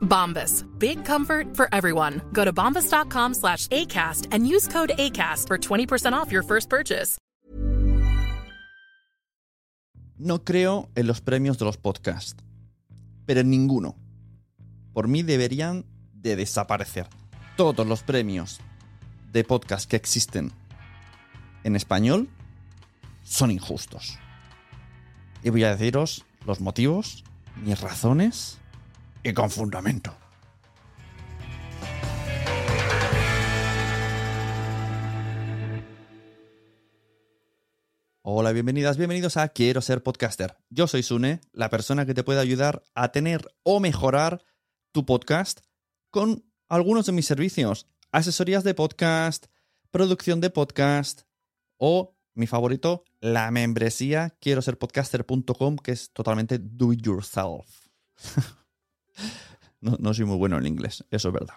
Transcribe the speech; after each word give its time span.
Bombas. 0.00 0.64
Big 0.78 1.04
comfort 1.04 1.56
for 1.56 1.68
everyone. 1.72 2.20
Go 2.32 2.44
to 2.44 2.52
bombas.com 2.52 3.34
slash 3.34 3.66
ACAST 3.68 4.28
and 4.32 4.46
use 4.46 4.68
code 4.68 4.92
ACAST 4.98 5.46
for 5.46 5.58
20% 5.58 6.12
off 6.12 6.30
your 6.30 6.42
first 6.42 6.68
purchase. 6.68 7.18
No 10.18 10.44
creo 10.44 10.90
en 10.96 11.06
los 11.06 11.22
premios 11.22 11.56
de 11.56 11.64
los 11.64 11.78
podcasts, 11.78 12.36
pero 13.24 13.40
en 13.40 13.48
ninguno. 13.48 13.96
Por 14.92 15.08
mí 15.08 15.22
deberían 15.22 15.86
de 16.12 16.36
desaparecer. 16.36 17.06
Todos 17.56 17.86
los 17.86 18.02
premios 18.02 18.60
de 19.32 19.44
podcast 19.44 19.88
que 19.88 19.96
existen 19.96 20.52
en 21.64 21.74
español 21.74 22.28
son 23.22 23.50
injustos. 23.50 24.18
Y 25.42 25.48
voy 25.48 25.64
a 25.64 25.70
deciros 25.70 26.26
los 26.44 26.60
motivos, 26.60 27.24
mis 27.56 27.80
razones 27.80 28.59
y 29.22 29.32
con 29.32 29.50
fundamento. 29.50 30.14
Hola, 38.22 38.52
bienvenidas, 38.52 38.96
bienvenidos 38.96 39.36
a 39.36 39.48
Quiero 39.48 39.80
ser 39.80 40.02
podcaster. 40.02 40.56
Yo 40.68 40.86
soy 40.86 41.02
Sune, 41.02 41.40
la 41.52 41.70
persona 41.70 42.06
que 42.06 42.14
te 42.14 42.22
puede 42.22 42.38
ayudar 42.38 42.84
a 42.94 43.12
tener 43.12 43.42
o 43.62 43.80
mejorar 43.80 44.44
tu 44.92 45.04
podcast 45.04 45.60
con 46.10 46.44
algunos 46.68 47.06
de 47.06 47.12
mis 47.12 47.26
servicios. 47.26 47.86
Asesorías 48.12 48.62
de 48.62 48.74
podcast, 48.74 49.46
producción 49.90 50.40
de 50.40 50.50
podcast 50.50 51.22
o, 51.78 52.14
mi 52.34 52.46
favorito, 52.46 53.04
la 53.20 53.50
membresía 53.50 54.36
quiero 54.40 54.62
ser 54.62 54.78
podcaster.com 54.78 55.76
que 55.76 55.92
es 55.92 56.12
totalmente 56.12 56.58
do 56.60 56.92
it 56.92 57.04
yourself. 57.04 57.88
no, 59.80 60.14
soy 60.14 60.24
muy 60.24 60.36
bueno 60.36 60.58
en 60.58 60.66
inglés, 60.66 61.04
eso 61.10 61.28
es 61.28 61.34
verdad. 61.34 61.54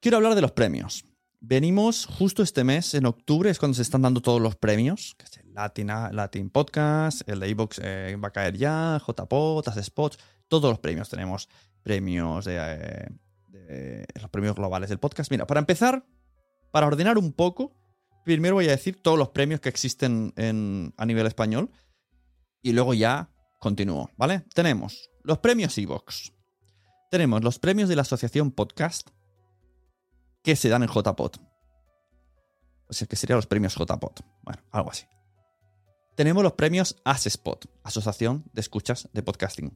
Quiero 0.00 0.18
hablar 0.18 0.34
de 0.34 0.42
los 0.42 0.52
premios. 0.52 1.04
Venimos 1.40 2.06
justo 2.06 2.42
este 2.42 2.64
mes, 2.64 2.94
en 2.94 3.06
octubre, 3.06 3.50
es 3.50 3.58
cuando 3.58 3.74
se 3.76 3.82
están 3.82 4.02
dando 4.02 4.20
todos 4.22 4.40
los 4.40 4.56
premios, 4.56 5.14
que 5.18 5.26
Latin, 5.54 6.50
Podcast, 6.50 7.28
el 7.28 7.38
de 7.40 7.48
iVoox 7.50 7.78
eh, 7.82 8.16
va 8.22 8.28
a 8.28 8.32
caer 8.32 8.56
ya, 8.56 9.00
JPod, 9.06 9.64
Spots, 9.82 10.18
todos 10.48 10.70
los 10.70 10.78
premios 10.78 11.08
tenemos 11.08 11.48
premios 11.82 12.46
eh, 12.48 13.08
de 13.50 14.06
los 14.20 14.30
premios 14.30 14.56
globales 14.56 14.88
del 14.88 14.98
podcast. 14.98 15.30
Mira, 15.30 15.46
para 15.46 15.60
empezar, 15.60 16.04
para 16.72 16.86
ordenar 16.86 17.18
un 17.18 17.32
poco, 17.32 17.72
primero 18.24 18.54
voy 18.56 18.66
a 18.66 18.72
decir 18.72 19.00
todos 19.00 19.18
los 19.18 19.28
premios 19.28 19.60
que 19.60 19.68
existen 19.68 20.32
en- 20.36 20.92
a 20.96 21.06
nivel 21.06 21.26
español 21.26 21.70
y 22.62 22.72
luego 22.72 22.94
ya 22.94 23.30
continúo, 23.64 24.10
¿vale? 24.18 24.44
Tenemos 24.54 25.10
los 25.22 25.38
premios 25.38 25.78
iVoox, 25.78 26.32
tenemos 27.10 27.42
los 27.42 27.58
premios 27.58 27.88
de 27.88 27.96
la 27.96 28.02
Asociación 28.02 28.50
Podcast, 28.50 29.08
que 30.42 30.54
se 30.54 30.68
dan 30.68 30.82
en 30.82 30.90
JPod. 30.90 31.36
O 32.86 32.92
sea, 32.92 33.06
que 33.06 33.16
serían 33.16 33.38
los 33.38 33.46
premios 33.46 33.74
JPod. 33.74 34.20
Bueno, 34.42 34.62
algo 34.70 34.90
así. 34.90 35.06
Tenemos 36.14 36.42
los 36.42 36.52
premios 36.52 37.00
ASESPOT, 37.04 37.64
Asociación 37.82 38.44
de 38.52 38.60
Escuchas 38.60 39.08
de 39.14 39.22
Podcasting. 39.22 39.74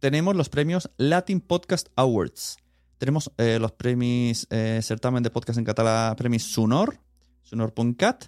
Tenemos 0.00 0.34
los 0.34 0.48
premios 0.48 0.90
Latin 0.96 1.40
Podcast 1.40 1.86
Awards. 1.94 2.56
Tenemos 2.98 3.30
eh, 3.38 3.58
los 3.60 3.70
premios 3.72 4.48
eh, 4.50 4.80
Certamen 4.82 5.22
de 5.22 5.30
Podcast 5.30 5.60
en 5.60 5.64
Catalá, 5.64 6.16
premios 6.18 6.42
Sunor, 6.42 6.98
Sunor.cat. 7.42 8.24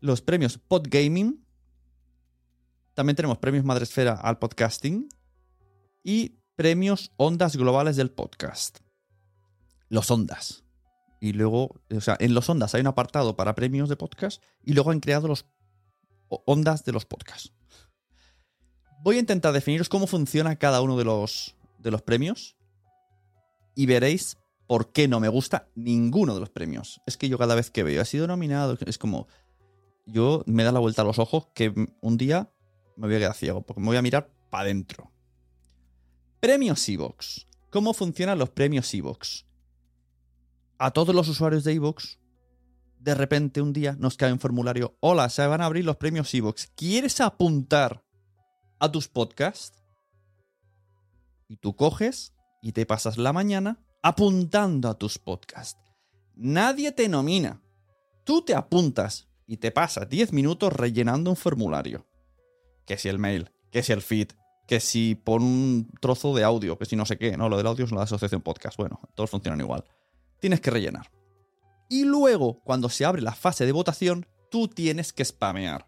Los 0.00 0.20
premios 0.20 0.58
Podgaming. 0.58 1.47
También 2.98 3.14
tenemos 3.14 3.38
premios 3.38 3.64
Madresfera 3.64 4.14
al 4.14 4.40
podcasting. 4.40 5.08
Y 6.02 6.40
premios 6.56 7.12
Ondas 7.16 7.54
Globales 7.54 7.94
del 7.94 8.10
Podcast. 8.10 8.80
Los 9.88 10.10
Ondas. 10.10 10.64
Y 11.20 11.32
luego, 11.32 11.80
o 11.94 12.00
sea, 12.00 12.16
en 12.18 12.34
los 12.34 12.48
Ondas 12.48 12.74
hay 12.74 12.80
un 12.80 12.88
apartado 12.88 13.36
para 13.36 13.54
premios 13.54 13.88
de 13.88 13.94
podcast 13.94 14.42
y 14.64 14.72
luego 14.72 14.90
han 14.90 14.98
creado 14.98 15.28
los 15.28 15.46
Ondas 16.28 16.84
de 16.84 16.90
los 16.90 17.04
podcasts. 17.04 17.52
Voy 19.04 19.14
a 19.14 19.20
intentar 19.20 19.52
definiros 19.52 19.88
cómo 19.88 20.08
funciona 20.08 20.56
cada 20.56 20.80
uno 20.80 20.98
de 20.98 21.04
los, 21.04 21.54
de 21.78 21.92
los 21.92 22.02
premios 22.02 22.56
y 23.76 23.86
veréis 23.86 24.38
por 24.66 24.90
qué 24.90 25.06
no 25.06 25.20
me 25.20 25.28
gusta 25.28 25.68
ninguno 25.76 26.34
de 26.34 26.40
los 26.40 26.50
premios. 26.50 27.00
Es 27.06 27.16
que 27.16 27.28
yo 27.28 27.38
cada 27.38 27.54
vez 27.54 27.70
que 27.70 27.84
veo, 27.84 28.02
ha 28.02 28.04
sido 28.04 28.26
nominado, 28.26 28.76
es 28.84 28.98
como, 28.98 29.28
yo 30.04 30.42
me 30.46 30.64
da 30.64 30.72
la 30.72 30.80
vuelta 30.80 31.02
a 31.02 31.04
los 31.04 31.20
ojos 31.20 31.46
que 31.54 31.72
un 32.00 32.16
día 32.16 32.50
me 32.98 33.06
voy 33.06 33.16
a 33.16 33.18
quedar 33.20 33.34
ciego, 33.34 33.62
porque 33.62 33.80
me 33.80 33.86
voy 33.86 33.96
a 33.96 34.02
mirar 34.02 34.28
para 34.50 34.64
adentro. 34.64 35.10
Premios 36.40 36.88
Evox. 36.88 37.46
¿Cómo 37.70 37.94
funcionan 37.94 38.38
los 38.38 38.50
premios 38.50 38.92
Evox? 38.92 39.46
A 40.78 40.90
todos 40.90 41.14
los 41.14 41.28
usuarios 41.28 41.64
de 41.64 41.74
Evox, 41.74 42.18
de 42.98 43.14
repente 43.14 43.60
un 43.60 43.72
día 43.72 43.96
nos 43.98 44.16
cae 44.16 44.32
un 44.32 44.40
formulario. 44.40 44.96
Hola, 45.00 45.28
se 45.28 45.46
van 45.46 45.60
a 45.60 45.66
abrir 45.66 45.84
los 45.84 45.96
premios 45.96 46.32
Evox. 46.34 46.72
¿Quieres 46.74 47.20
apuntar 47.20 48.04
a 48.80 48.90
tus 48.90 49.06
podcasts? 49.08 49.84
Y 51.46 51.56
tú 51.56 51.76
coges 51.76 52.34
y 52.62 52.72
te 52.72 52.84
pasas 52.84 53.16
la 53.16 53.32
mañana 53.32 53.78
apuntando 54.02 54.88
a 54.88 54.98
tus 54.98 55.18
podcasts. 55.18 55.80
Nadie 56.34 56.92
te 56.92 57.08
nomina. 57.08 57.62
Tú 58.24 58.42
te 58.42 58.54
apuntas 58.54 59.28
y 59.46 59.56
te 59.58 59.70
pasas 59.70 60.08
10 60.08 60.32
minutos 60.32 60.72
rellenando 60.72 61.30
un 61.30 61.36
formulario. 61.36 62.06
Que 62.88 62.98
si 62.98 63.08
el 63.08 63.18
mail, 63.20 63.52
que 63.70 63.84
si 63.84 63.92
el 63.92 64.02
feed, 64.02 64.30
que 64.66 64.80
si 64.80 65.14
pon 65.14 65.42
un 65.42 65.90
trozo 66.00 66.34
de 66.34 66.42
audio, 66.42 66.78
que 66.78 66.86
si 66.86 66.96
no 66.96 67.04
sé 67.04 67.18
qué. 67.18 67.36
No, 67.36 67.48
lo 67.48 67.58
del 67.58 67.66
audio 67.66 67.84
es 67.84 67.92
la 67.92 68.02
asociación 68.02 68.40
podcast. 68.40 68.78
Bueno, 68.78 68.98
todos 69.14 69.28
funcionan 69.30 69.60
igual. 69.60 69.84
Tienes 70.40 70.60
que 70.60 70.70
rellenar. 70.70 71.10
Y 71.90 72.04
luego, 72.04 72.60
cuando 72.64 72.88
se 72.88 73.04
abre 73.04 73.22
la 73.22 73.34
fase 73.34 73.66
de 73.66 73.72
votación, 73.72 74.26
tú 74.50 74.66
tienes 74.66 75.12
que 75.12 75.24
spamear. 75.24 75.86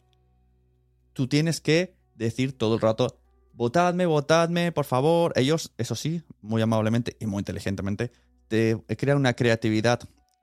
Tú 1.14 1.26
tienes 1.26 1.62
que 1.62 1.96
decir 2.14 2.56
todo 2.56 2.74
el 2.74 2.80
rato, 2.80 3.18
votadme, 3.54 4.04
votadme, 4.04 4.70
por 4.70 4.84
favor. 4.84 5.32
Ellos, 5.36 5.72
eso 5.78 5.94
sí, 5.94 6.22
muy 6.42 6.62
amablemente 6.62 7.16
y 7.18 7.24
muy 7.24 7.40
inteligentemente, 7.40 8.12
te 8.48 8.78
crean 8.98 9.16
una 9.16 9.32
creatividad 9.32 10.00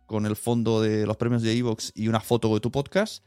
con 0.07 0.25
el 0.25 0.35
fondo 0.35 0.81
de 0.81 1.05
los 1.05 1.17
premios 1.17 1.43
de 1.43 1.55
Evox 1.55 1.91
y 1.93 2.07
una 2.07 2.19
foto 2.19 2.51
de 2.53 2.61
tu 2.61 2.71
podcast 2.71 3.23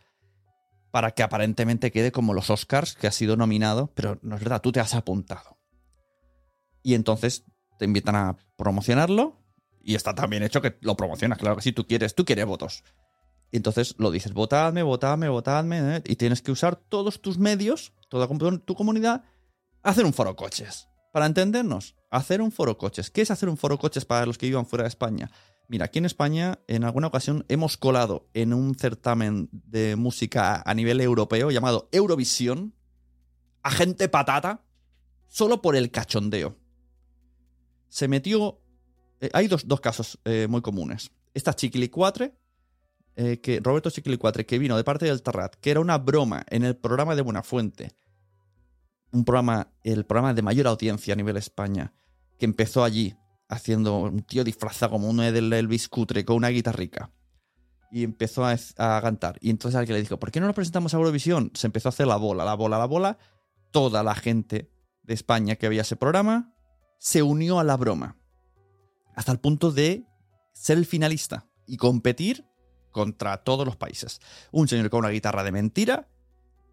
para 0.91 1.13
que 1.13 1.23
aparentemente 1.23 1.91
quede 1.91 2.13
como 2.13 2.35
los 2.35 2.51
Oscars, 2.51 2.95
que 2.95 3.07
has 3.07 3.15
sido 3.15 3.37
nominado, 3.37 3.93
pero 3.95 4.19
no 4.23 4.37
es 4.37 4.41
verdad, 4.41 4.61
tú 4.61 4.73
te 4.73 4.81
has 4.81 4.95
apuntado. 4.95 5.59
Y 6.83 6.95
entonces 6.95 7.45
te 7.79 7.85
invitan 7.85 8.17
a 8.17 8.37
promocionarlo 8.57 9.41
y 9.83 9.95
está 9.95 10.15
tan 10.15 10.31
bien 10.31 10.43
hecho 10.43 10.61
que 10.61 10.77
lo 10.81 10.97
promocionas, 10.97 11.39
claro 11.39 11.57
que 11.57 11.63
sí, 11.63 11.73
tú 11.73 11.87
quieres, 11.87 12.15
tú 12.15 12.25
quieres 12.25 12.47
votos. 12.47 12.85
Y 13.51 13.57
entonces 13.57 13.95
lo 13.99 14.11
dices, 14.11 14.33
votadme, 14.33 14.83
votadme, 14.83 15.29
votadme, 15.29 15.97
¿eh? 15.97 16.03
y 16.05 16.17
tienes 16.17 16.43
que 16.43 16.53
usar 16.53 16.77
todos 16.77 17.21
tus 17.21 17.39
medios, 17.39 17.93
toda 18.09 18.29
tu 18.65 18.75
comunidad, 18.75 19.25
hacer 19.83 20.05
un 20.05 20.13
foro 20.13 20.37
coches. 20.37 20.89
Para 21.13 21.27
entendernos, 21.27 21.97
hacer 22.11 22.41
un 22.41 22.53
foro 22.53 22.79
coches. 22.79 23.11
¿Qué 23.11 23.23
es 23.23 23.31
hacer 23.31 23.49
un 23.49 23.57
foro 23.57 23.79
coches 23.79 24.05
para 24.05 24.27
los 24.27 24.39
que 24.39 24.47
vivan 24.47 24.67
fuera 24.67 24.85
de 24.85 24.89
España? 24.89 25.31
Mira, 25.71 25.85
aquí 25.85 26.01
en 26.01 26.05
España 26.05 26.59
en 26.67 26.83
alguna 26.83 27.07
ocasión 27.07 27.45
hemos 27.47 27.77
colado 27.77 28.29
en 28.35 28.53
un 28.53 28.75
certamen 28.75 29.49
de 29.53 29.95
música 29.95 30.65
a 30.67 30.75
nivel 30.75 31.01
europeo 31.01 31.53
llamado 31.53 31.89
Eurovisión 31.93 32.75
a 33.63 33.71
gente 33.71 34.09
patata 34.09 34.65
solo 35.29 35.63
por 35.63 35.77
el 35.77 35.93
cachondeo. 35.93 36.57
Se 37.89 38.09
metió... 38.09 38.61
eh, 39.21 39.31
hay 39.33 39.47
dos, 39.47 39.69
dos 39.69 39.81
casos 39.81 40.19
eh, 40.25 40.49
muy 40.51 40.61
comunes. 40.61 41.13
Esta 41.35 41.55
Chiquilicuatre 41.55 42.37
eh, 43.15 43.41
que 43.41 43.61
Roberto 43.63 43.91
Chiquilicuatre, 43.91 44.45
que 44.45 44.59
vino 44.59 44.77
de 44.77 44.83
parte 44.83 45.07
del 45.07 45.23
Terrat, 45.23 45.55
que 45.55 45.71
era 45.71 45.79
una 45.79 45.99
broma 45.99 46.45
en 46.49 46.65
el 46.65 46.77
programa 46.77 47.15
de 47.15 47.23
Buenafuente, 47.23 47.93
un 49.13 49.25
programa, 49.25 49.73
el 49.85 50.05
programa 50.05 50.35
de 50.35 50.43
mayor 50.43 50.67
audiencia 50.67 51.15
a 51.15 51.17
nivel 51.17 51.37
España, 51.37 51.95
que 52.41 52.47
empezó 52.47 52.83
allí 52.83 53.15
haciendo 53.51 53.99
un 53.99 54.23
tío 54.23 54.45
disfrazado 54.45 54.93
como 54.93 55.11
uno 55.11 55.31
del 55.31 55.53
Elvis 55.53 55.89
Cutre 55.89 56.25
con 56.25 56.37
una 56.37 56.49
guitarrica. 56.49 57.11
Y 57.91 58.05
empezó 58.05 58.45
a, 58.45 58.57
a 58.79 59.01
cantar. 59.03 59.37
Y 59.41 59.51
entonces 59.51 59.77
alguien 59.77 59.97
le 59.97 60.03
dijo, 60.03 60.19
¿por 60.19 60.31
qué 60.31 60.41
no 60.41 60.47
nos 60.47 60.55
presentamos 60.55 60.95
a 60.95 60.97
Eurovisión? 60.97 61.51
Se 61.55 61.67
empezó 61.67 61.89
a 61.89 61.91
hacer 61.91 62.07
la 62.07 62.17
bola, 62.17 62.45
la 62.45 62.55
bola, 62.55 62.79
la 62.79 62.87
bola. 62.87 63.19
Toda 63.73 64.05
la 64.05 64.15
gente 64.15 64.71
de 65.03 65.15
España 65.15 65.57
que 65.57 65.69
veía 65.69 65.83
ese 65.83 65.97
programa 65.97 66.55
se 66.99 67.23
unió 67.23 67.59
a 67.59 67.65
la 67.65 67.77
broma. 67.77 68.17
Hasta 69.17 69.33
el 69.33 69.41
punto 69.41 69.73
de 69.73 70.07
ser 70.53 70.79
el 70.79 70.87
finalista 70.87 71.49
y 71.67 71.77
competir 71.77 72.47
contra 72.93 73.39
todos 73.39 73.67
los 73.67 73.77
países. 73.77 74.21
Un 74.53 74.69
señor 74.69 74.91
con 74.91 75.01
una 75.01 75.11
guitarra 75.11 75.43
de 75.43 75.53
mentira 75.53 76.09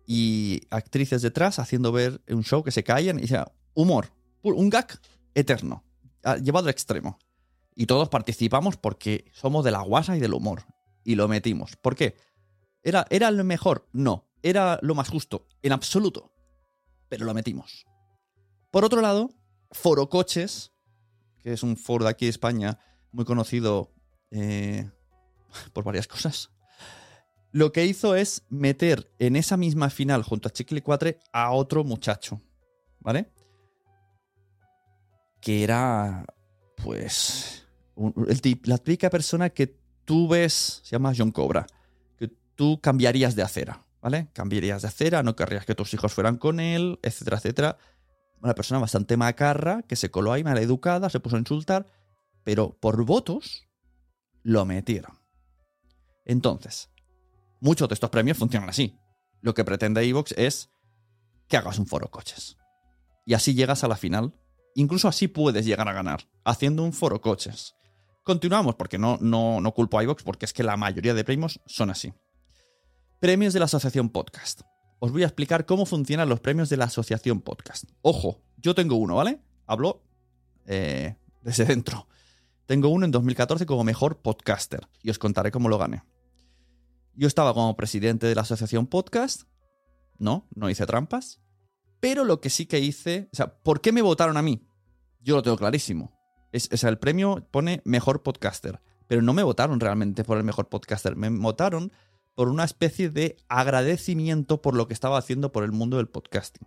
y 0.06 0.62
actrices 0.70 1.22
detrás 1.22 1.58
haciendo 1.58 1.92
ver 1.92 2.22
un 2.30 2.44
show 2.44 2.64
que 2.64 2.72
se 2.72 2.84
callan 2.84 3.18
y 3.18 3.24
dice 3.24 3.44
humor, 3.74 4.12
un 4.42 4.70
gag 4.70 5.00
eterno, 5.34 5.84
llevado 6.36 6.68
al 6.68 6.72
extremo. 6.72 7.18
Y 7.76 7.86
todos 7.86 8.10
participamos 8.10 8.76
porque 8.78 9.32
somos 9.34 9.64
de 9.64 9.72
la 9.72 9.82
guasa 9.82 10.18
y 10.18 10.20
del 10.20 10.34
humor. 10.34 10.64
Y 11.04 11.16
lo 11.16 11.28
metimos. 11.28 11.78
¿Por 11.78 11.96
qué? 11.96 12.16
¿Era, 12.84 13.06
¿Era 13.10 13.32
lo 13.32 13.44
mejor? 13.44 13.88
No. 13.94 14.28
¿Era 14.44 14.80
lo 14.82 14.96
más 14.96 15.10
justo? 15.10 15.48
En 15.62 15.72
absoluto. 15.72 16.32
Pero 17.08 17.26
lo 17.26 17.34
metimos. 17.34 17.86
Por 18.72 18.84
otro 18.84 19.02
lado, 19.02 19.30
Foro 19.72 20.10
Coches, 20.10 20.74
que 21.40 21.54
es 21.54 21.64
un 21.64 21.78
foro 21.78 22.06
de 22.06 22.12
aquí 22.12 22.26
de 22.26 22.32
España 22.32 22.80
muy 23.12 23.26
conocido 23.26 23.94
eh, 24.32 24.90
por 25.74 25.84
varias 25.84 26.08
cosas, 26.08 26.52
lo 27.52 27.72
que 27.72 27.86
hizo 27.86 28.16
es 28.16 28.44
meter 28.50 29.12
en 29.20 29.36
esa 29.36 29.58
misma 29.58 29.90
final 29.90 30.24
junto 30.24 30.48
a 30.48 30.52
Chicle 30.52 30.84
4 30.84 31.12
a 31.32 31.52
otro 31.52 31.84
muchacho, 31.84 32.42
¿vale? 33.00 33.32
Que 35.42 35.64
era, 35.64 36.26
pues, 36.84 37.68
la 38.64 38.78
típica 38.78 39.10
persona 39.10 39.50
que 39.50 39.80
tú 40.06 40.28
ves, 40.28 40.82
se 40.84 40.92
llama 40.92 41.14
John 41.16 41.32
Cobra, 41.32 41.68
que 42.18 42.30
tú 42.56 42.80
cambiarías 42.82 43.36
de 43.36 43.44
acera, 43.44 43.86
¿vale? 44.02 44.30
Cambiarías 44.34 44.82
de 44.82 44.88
acera, 44.88 45.24
no 45.24 45.36
querrías 45.36 45.66
que 45.66 45.76
tus 45.76 45.94
hijos 45.94 46.14
fueran 46.14 46.38
con 46.38 46.60
él, 46.60 47.00
etcétera, 47.04 47.38
etcétera. 47.38 47.78
Una 48.42 48.56
persona 48.56 48.80
bastante 48.80 49.18
macarra 49.18 49.82
que 49.84 49.96
se 49.96 50.12
coló 50.12 50.32
ahí, 50.32 50.44
mal 50.44 50.58
educada, 50.58 51.10
se 51.10 51.20
puso 51.20 51.36
a 51.36 51.40
insultar, 51.40 51.88
pero 52.44 52.78
por 52.80 53.04
votos 53.04 53.68
lo 54.44 54.66
metieron. 54.66 55.20
Entonces, 56.24 56.90
muchos 57.60 57.90
de 57.90 57.94
estos 57.94 58.10
premios 58.10 58.38
funcionan 58.38 58.70
así. 58.70 58.98
Lo 59.42 59.54
que 59.54 59.66
pretende 59.66 60.04
Evox 60.04 60.34
es 60.38 60.70
que 61.48 61.58
hagas 61.58 61.80
un 61.80 61.88
foro 61.88 62.10
coches. 62.12 62.58
Y 63.26 63.34
así 63.34 63.54
llegas 63.54 63.84
a 63.84 63.88
la 63.88 63.98
final. 63.98 64.34
Incluso 64.78 65.08
así 65.08 65.28
puedes 65.28 65.66
llegar 65.66 65.90
a 65.90 65.94
ganar, 65.94 66.30
haciendo 66.44 66.84
un 66.84 66.94
foro 66.94 67.20
coches. 67.20 67.76
Continuamos, 68.22 68.76
porque 68.76 69.00
no, 69.00 69.18
no, 69.20 69.60
no 69.60 69.74
culpo 69.74 69.98
a 69.98 70.04
iVox, 70.04 70.22
porque 70.22 70.46
es 70.46 70.54
que 70.54 70.62
la 70.62 70.78
mayoría 70.78 71.16
de 71.16 71.24
premios 71.24 71.60
son 71.66 71.90
así. 71.90 72.14
Premios 73.20 73.54
de 73.54 73.60
la 73.60 73.66
Asociación 73.66 74.10
Podcast. 74.10 74.62
Os 75.00 75.12
voy 75.12 75.24
a 75.24 75.26
explicar 75.26 75.66
cómo 75.66 75.88
funcionan 75.88 76.30
los 76.30 76.42
premios 76.42 76.70
de 76.70 76.78
la 76.78 76.86
Asociación 76.86 77.42
Podcast. 77.42 77.86
Ojo, 78.04 78.44
yo 78.58 78.76
tengo 78.76 78.98
uno, 78.98 79.16
¿vale? 79.16 79.40
Hablo 79.66 80.04
eh, 80.68 81.16
desde 81.42 81.66
dentro. 81.66 82.08
Tengo 82.68 82.90
uno 82.90 83.06
en 83.06 83.12
2014 83.12 83.66
como 83.66 83.84
mejor 83.84 84.22
podcaster 84.22 84.88
y 85.02 85.10
os 85.10 85.18
contaré 85.18 85.50
cómo 85.50 85.70
lo 85.70 85.80
gané. 85.80 86.04
Yo 87.16 87.28
estaba 87.28 87.56
como 87.56 87.76
presidente 87.76 88.28
de 88.28 88.36
la 88.36 88.42
asociación 88.42 88.86
podcast. 88.86 89.46
No, 90.20 90.48
no 90.54 90.70
hice 90.70 90.86
trampas. 90.86 91.42
Pero 92.00 92.26
lo 92.26 92.42
que 92.42 92.52
sí 92.52 92.68
que 92.68 92.80
hice, 92.80 93.28
o 93.34 93.36
sea, 93.36 93.58
¿por 93.58 93.82
qué 93.82 93.92
me 93.92 94.04
votaron 94.04 94.38
a 94.38 94.44
mí? 94.44 94.67
Yo 95.28 95.36
lo 95.36 95.44
tengo 95.44 95.58
clarísimo. 95.58 96.14
Es, 96.54 96.86
el 96.86 97.00
premio 97.00 97.46
pone 97.52 97.82
mejor 97.84 98.24
podcaster. 98.24 98.80
Pero 99.08 99.22
no 99.22 99.34
me 99.34 99.44
votaron 99.44 99.82
realmente 99.82 100.24
por 100.24 100.38
el 100.38 100.46
mejor 100.46 100.70
podcaster. 100.70 101.18
Me 101.18 101.28
votaron 101.28 101.92
por 102.34 102.48
una 102.48 102.64
especie 102.64 103.10
de 103.10 103.36
agradecimiento 103.50 104.62
por 104.62 104.74
lo 104.74 104.88
que 104.88 104.94
estaba 104.94 105.18
haciendo 105.18 105.52
por 105.52 105.66
el 105.66 105.74
mundo 105.74 105.98
del 105.98 106.08
podcasting. 106.08 106.66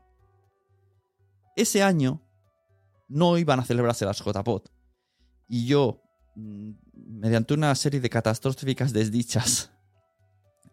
Ese 1.57 1.83
año 1.83 2.21
no 3.09 3.39
iban 3.39 3.61
a 3.61 3.65
celebrarse 3.65 4.05
las 4.05 4.23
JPod. 4.23 4.65
Y 5.49 5.65
yo, 5.65 6.03
mm, 6.37 6.73
mediante 6.93 7.55
una 7.55 7.75
serie 7.75 8.01
de 8.01 8.11
catastróficas 8.11 8.93
desdichas, 8.93 9.73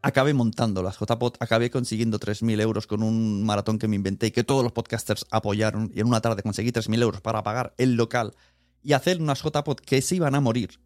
acabé 0.08 0.34
montando 0.34 0.82
las 0.82 0.98
JPod, 0.98 1.36
acabé 1.42 1.70
consiguiendo 1.70 2.18
3.000 2.18 2.62
euros 2.62 2.88
con 2.88 3.04
un 3.04 3.44
maratón 3.44 3.78
que 3.78 3.90
me 3.90 3.98
inventé 3.98 4.28
y 4.28 4.32
que 4.32 4.46
todos 4.46 4.64
los 4.64 4.72
podcasters 4.72 5.26
apoyaron. 5.32 5.92
Y 5.94 6.00
en 6.00 6.08
una 6.08 6.22
tarde 6.22 6.44
conseguí 6.44 6.72
3.000 6.72 7.02
euros 7.02 7.22
para 7.22 7.44
pagar 7.44 7.74
el 7.78 7.96
local 7.96 8.34
y 8.82 8.94
hacer 8.94 9.22
unas 9.22 9.44
JPod 9.44 9.76
que 9.76 10.02
se 10.02 10.16
iban 10.16 10.34
a 10.34 10.40
morir. 10.40 10.80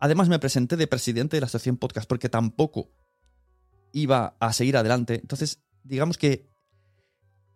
Además 0.00 0.28
me 0.28 0.40
presenté 0.40 0.76
de 0.76 0.88
presidente 0.88 1.36
de 1.36 1.42
la 1.42 1.46
asociación 1.46 1.76
podcast 1.76 2.08
porque 2.08 2.28
tampoco 2.28 2.90
iba 3.92 4.36
a 4.40 4.52
seguir 4.52 4.76
adelante. 4.76 5.20
Entonces, 5.22 5.62
digamos 5.84 6.18
que 6.18 6.50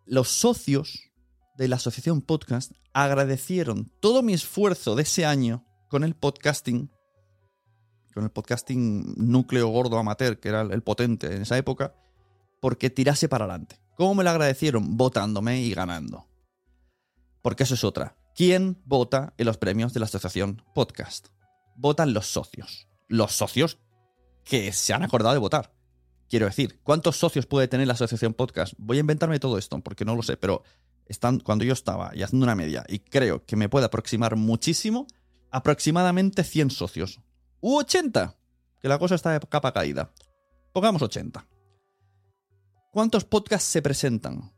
los 0.07 0.29
socios 0.29 1.11
de 1.57 1.67
la 1.67 1.77
asociación 1.77 2.23
podcast 2.23 2.71
agradecieron 2.93 3.93
todo 4.01 4.23
mi 4.23 4.33
esfuerzo 4.33 4.95
de 4.95 5.03
ese 5.03 5.27
año 5.27 5.67
con 5.89 6.05
el 6.05 6.15
podcasting 6.15 6.89
con 8.13 8.25
el 8.25 8.31
podcasting 8.31 9.15
núcleo 9.17 9.69
gordo 9.69 9.99
amateur, 9.99 10.39
que 10.39 10.49
era 10.49 10.63
el 10.63 10.83
potente 10.83 11.35
en 11.35 11.43
esa 11.43 11.57
época, 11.57 11.95
porque 12.61 12.91
tirase 12.91 13.29
para 13.29 13.45
adelante. 13.45 13.81
¿Cómo 13.97 14.15
me 14.15 14.25
lo 14.25 14.31
agradecieron? 14.31 14.97
Votándome 14.97 15.61
y 15.61 15.75
ganando. 15.75 16.27
Porque 17.43 17.65
eso 17.65 17.75
es 17.75 17.85
otra. 17.85 18.17
¿Quién 18.35 18.81
vota 18.85 19.35
en 19.39 19.47
los 19.47 19.59
premios 19.59 19.93
de 19.93 20.01
la 20.01 20.07
asociación 20.07 20.63
podcast? 20.75 21.29
Votan 21.77 22.13
los 22.13 22.27
socios. 22.27 22.89
Los 23.09 23.33
socios 23.33 23.79
que 24.45 24.73
se 24.73 24.93
han 24.93 25.03
acordado 25.03 25.35
de 25.35 25.41
votar. 25.41 25.75
Quiero 26.29 26.47
decir, 26.47 26.81
¿cuántos 26.83 27.17
socios 27.17 27.47
puede 27.47 27.69
tener 27.69 27.87
la 27.87 27.95
asociación 27.95 28.35
podcast? 28.35 28.75
Voy 28.79 28.99
a 28.99 29.01
inventarme 29.01 29.41
todo 29.41 29.59
esto 29.59 29.81
porque 29.81 30.05
no 30.05 30.15
lo 30.15 30.23
sé, 30.23 30.37
pero 30.37 30.63
están, 31.07 31.41
cuando 31.41 31.65
yo 31.65 31.73
estaba 31.73 32.13
y 32.15 32.23
haciendo 32.23 32.45
una 32.45 32.55
media 32.55 32.85
y 32.89 33.01
creo 33.01 33.45
que 33.45 33.57
me 33.57 33.69
puede 33.69 33.87
aproximar 33.87 34.37
muchísimo, 34.37 35.07
aproximadamente 35.51 36.45
100 36.45 36.71
socios 36.71 37.21
u 37.61 37.77
80, 37.77 38.37
que 38.81 38.89
la 38.89 38.99
cosa 38.99 39.15
está 39.15 39.39
de 39.39 39.47
capa 39.47 39.73
caída. 39.73 40.11
Pongamos 40.73 41.03
80. 41.03 41.47
¿Cuántos 42.93 43.25
podcasts 43.25 43.69
se 43.69 43.83
presentan? 43.83 44.53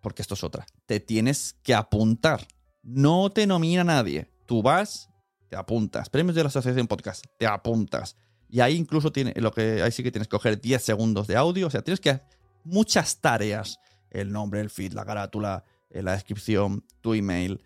Porque 0.00 0.22
esto 0.22 0.34
es 0.34 0.44
otra. 0.44 0.66
Te 0.86 1.00
tienes 1.00 1.56
que 1.62 1.74
apuntar. 1.74 2.46
No 2.82 3.30
te 3.30 3.46
nomina 3.46 3.84
nadie. 3.84 4.30
Tú 4.46 4.62
vas, 4.62 5.10
te 5.48 5.56
apuntas. 5.56 6.08
Premios 6.08 6.34
de 6.34 6.42
la 6.42 6.48
Asociación 6.48 6.86
Podcast, 6.86 7.24
te 7.38 7.46
apuntas. 7.46 8.16
Y 8.48 8.60
ahí 8.60 8.76
incluso 8.76 9.12
tiene, 9.12 9.32
lo 9.36 9.52
que 9.52 9.82
ahí 9.82 9.92
sí 9.92 10.02
que 10.02 10.10
tienes 10.10 10.28
que 10.28 10.36
coger 10.36 10.60
10 10.60 10.82
segundos 10.82 11.26
de 11.26 11.36
audio. 11.36 11.66
O 11.66 11.70
sea, 11.70 11.82
tienes 11.82 12.00
que 12.00 12.20
muchas 12.64 13.20
tareas. 13.20 13.78
El 14.10 14.32
nombre, 14.32 14.60
el 14.60 14.70
feed, 14.70 14.92
la 14.92 15.04
carátula, 15.04 15.64
eh, 15.88 16.02
la 16.02 16.12
descripción, 16.12 16.84
tu 17.00 17.14
email, 17.14 17.62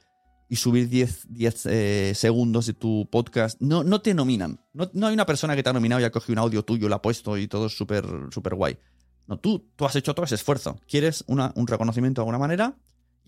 y 0.48 0.56
subir 0.56 0.88
10, 0.88 1.28
eh, 1.66 2.12
segundos 2.14 2.66
de 2.66 2.74
tu 2.74 3.08
podcast, 3.10 3.60
no, 3.60 3.82
no 3.82 4.00
te 4.00 4.14
nominan. 4.14 4.60
No, 4.72 5.06
hay 5.06 5.14
una 5.14 5.26
persona 5.26 5.56
que 5.56 5.62
te 5.62 5.70
ha 5.70 5.72
nominado 5.72 6.00
y 6.00 6.04
ha 6.04 6.10
cogido 6.10 6.34
un 6.34 6.38
audio 6.38 6.64
tuyo, 6.64 6.88
lo 6.88 6.94
ha 6.94 7.02
puesto 7.02 7.36
y 7.38 7.48
todo 7.48 7.66
es 7.66 7.76
súper 7.76 8.04
super 8.30 8.54
guay. 8.54 8.78
No, 9.26 9.38
tú, 9.38 9.70
tú 9.74 9.86
has 9.86 9.96
hecho 9.96 10.14
todo 10.14 10.26
ese 10.26 10.34
esfuerzo. 10.34 10.78
Quieres 10.86 11.24
un 11.26 11.66
reconocimiento 11.66 12.20
de 12.20 12.24
alguna 12.24 12.38
manera, 12.38 12.76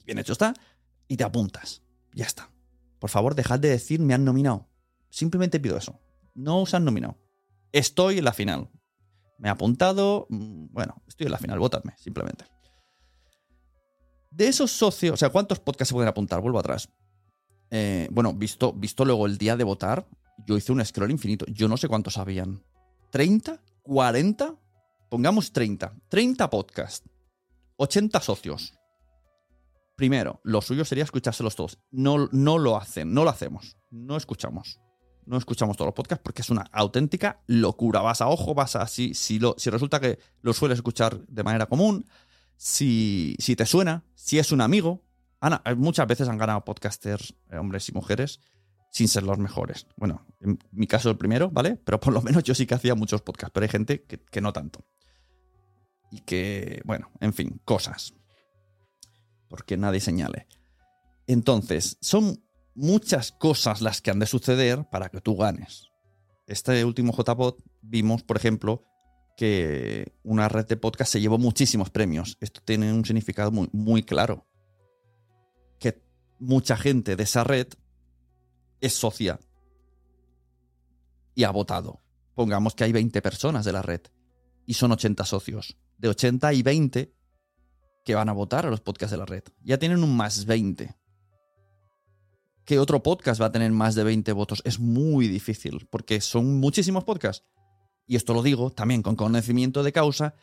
bien 0.04 0.18
hecho 0.18 0.32
está, 0.32 0.54
y 1.08 1.16
te 1.16 1.24
apuntas. 1.24 1.82
Ya 2.12 2.26
está. 2.26 2.50
Por 2.98 3.10
favor, 3.10 3.34
dejad 3.34 3.60
de 3.60 3.68
decir 3.68 4.00
me 4.00 4.14
han 4.14 4.24
nominado. 4.24 4.68
Simplemente 5.10 5.60
pido 5.60 5.76
eso. 5.76 6.00
No 6.34 6.60
os 6.60 6.74
han 6.74 6.84
nominado. 6.84 7.18
Estoy 7.72 8.18
en 8.18 8.24
la 8.24 8.32
final. 8.32 8.70
Me 9.38 9.48
he 9.48 9.50
apuntado. 9.50 10.26
Mm, 10.28 10.66
bueno, 10.70 11.02
estoy 11.06 11.26
en 11.26 11.32
la 11.32 11.38
final. 11.38 11.58
Votadme, 11.58 11.94
simplemente. 11.98 12.44
De 14.30 14.48
esos 14.48 14.70
socios, 14.70 15.14
o 15.14 15.16
sea, 15.16 15.30
¿cuántos 15.30 15.60
podcasts 15.60 15.88
se 15.88 15.94
pueden 15.94 16.08
apuntar? 16.08 16.40
Vuelvo 16.42 16.58
atrás. 16.58 16.90
Eh, 17.70 18.08
bueno, 18.10 18.32
visto, 18.32 18.72
visto 18.72 19.04
luego 19.04 19.26
el 19.26 19.38
día 19.38 19.56
de 19.56 19.64
votar, 19.64 20.06
yo 20.46 20.56
hice 20.56 20.72
un 20.72 20.84
scroll 20.84 21.10
infinito. 21.10 21.44
Yo 21.48 21.68
no 21.68 21.76
sé 21.76 21.88
cuántos 21.88 22.18
habían. 22.18 22.62
¿30? 23.12 23.60
¿40? 23.84 24.58
Pongamos 25.10 25.52
30. 25.52 25.94
30 26.08 26.50
podcasts. 26.50 27.08
80 27.76 28.20
socios. 28.20 28.74
Primero, 29.96 30.40
lo 30.44 30.60
suyo 30.60 30.84
sería 30.84 31.04
escuchárselos 31.04 31.56
todos. 31.56 31.78
No, 31.90 32.28
no 32.30 32.58
lo 32.58 32.76
hacen, 32.76 33.14
no 33.14 33.24
lo 33.24 33.30
hacemos. 33.30 33.76
No 33.90 34.16
escuchamos. 34.16 34.80
No 35.24 35.38
escuchamos 35.38 35.76
todos 35.76 35.88
los 35.88 35.94
podcasts 35.94 36.22
porque 36.22 36.42
es 36.42 36.50
una 36.50 36.66
auténtica 36.70 37.42
locura. 37.46 38.00
Vas 38.00 38.20
a 38.20 38.28
ojo, 38.28 38.54
vas 38.54 38.76
a. 38.76 38.86
Si, 38.86 39.14
si, 39.14 39.38
lo, 39.38 39.54
si 39.58 39.70
resulta 39.70 39.98
que 39.98 40.18
lo 40.42 40.52
sueles 40.52 40.78
escuchar 40.78 41.26
de 41.26 41.42
manera 41.42 41.66
común, 41.66 42.06
si, 42.56 43.36
si 43.38 43.56
te 43.56 43.66
suena, 43.66 44.04
si 44.14 44.38
es 44.38 44.52
un 44.52 44.60
amigo, 44.60 45.05
muchas 45.76 46.06
veces 46.06 46.28
han 46.28 46.38
ganado 46.38 46.64
podcasters, 46.64 47.34
eh, 47.50 47.56
hombres 47.56 47.88
y 47.88 47.92
mujeres, 47.92 48.40
sin 48.90 49.08
ser 49.08 49.22
los 49.24 49.38
mejores. 49.38 49.86
Bueno, 49.96 50.26
en 50.40 50.58
mi 50.72 50.86
caso 50.86 51.10
el 51.10 51.18
primero, 51.18 51.50
¿vale? 51.50 51.76
Pero 51.76 52.00
por 52.00 52.12
lo 52.12 52.22
menos 52.22 52.42
yo 52.44 52.54
sí 52.54 52.66
que 52.66 52.74
hacía 52.74 52.94
muchos 52.94 53.22
podcasts, 53.22 53.52
pero 53.52 53.64
hay 53.64 53.70
gente 53.70 54.04
que, 54.04 54.18
que 54.18 54.40
no 54.40 54.52
tanto. 54.52 54.84
Y 56.10 56.20
que, 56.20 56.80
bueno, 56.84 57.10
en 57.20 57.32
fin, 57.32 57.60
cosas. 57.64 58.14
Porque 59.48 59.76
nadie 59.76 60.00
señale. 60.00 60.46
Entonces, 61.26 61.98
son 62.00 62.42
muchas 62.74 63.32
cosas 63.32 63.80
las 63.80 64.00
que 64.00 64.10
han 64.10 64.18
de 64.18 64.26
suceder 64.26 64.84
para 64.90 65.08
que 65.08 65.20
tú 65.20 65.36
ganes. 65.36 65.90
Este 66.46 66.84
último 66.84 67.12
JPod 67.12 67.56
vimos, 67.82 68.22
por 68.22 68.36
ejemplo, 68.36 68.84
que 69.36 70.14
una 70.22 70.48
red 70.48 70.66
de 70.66 70.76
podcast 70.76 71.12
se 71.12 71.20
llevó 71.20 71.38
muchísimos 71.38 71.90
premios. 71.90 72.38
Esto 72.40 72.60
tiene 72.64 72.92
un 72.92 73.04
significado 73.04 73.50
muy, 73.50 73.68
muy 73.72 74.02
claro. 74.02 74.46
Mucha 76.38 76.76
gente 76.76 77.16
de 77.16 77.22
esa 77.22 77.44
red 77.44 77.68
es 78.80 78.94
socia 78.94 79.40
y 81.34 81.44
ha 81.44 81.50
votado. 81.50 82.00
Pongamos 82.34 82.74
que 82.74 82.84
hay 82.84 82.92
20 82.92 83.22
personas 83.22 83.64
de 83.64 83.72
la 83.72 83.82
red 83.82 84.02
y 84.66 84.74
son 84.74 84.92
80 84.92 85.24
socios. 85.24 85.76
De 85.98 86.08
80 86.08 86.52
y 86.52 86.62
20 86.62 87.14
que 88.04 88.14
van 88.14 88.28
a 88.28 88.32
votar 88.32 88.66
a 88.66 88.70
los 88.70 88.80
podcasts 88.80 89.10
de 89.10 89.18
la 89.18 89.26
red. 89.26 89.42
Ya 89.62 89.78
tienen 89.78 90.04
un 90.04 90.16
más 90.16 90.44
20. 90.44 90.94
¿Qué 92.64 92.78
otro 92.78 93.02
podcast 93.02 93.40
va 93.40 93.46
a 93.46 93.52
tener 93.52 93.70
más 93.70 93.94
de 93.94 94.04
20 94.04 94.32
votos? 94.32 94.62
Es 94.64 94.78
muy 94.78 95.28
difícil, 95.28 95.86
porque 95.90 96.20
son 96.20 96.58
muchísimos 96.60 97.04
podcasts. 97.04 97.44
Y 98.06 98.16
esto 98.16 98.34
lo 98.34 98.42
digo 98.42 98.70
también 98.70 99.02
con 99.02 99.16
conocimiento 99.16 99.82
de 99.82 99.92
causa, 99.92 100.34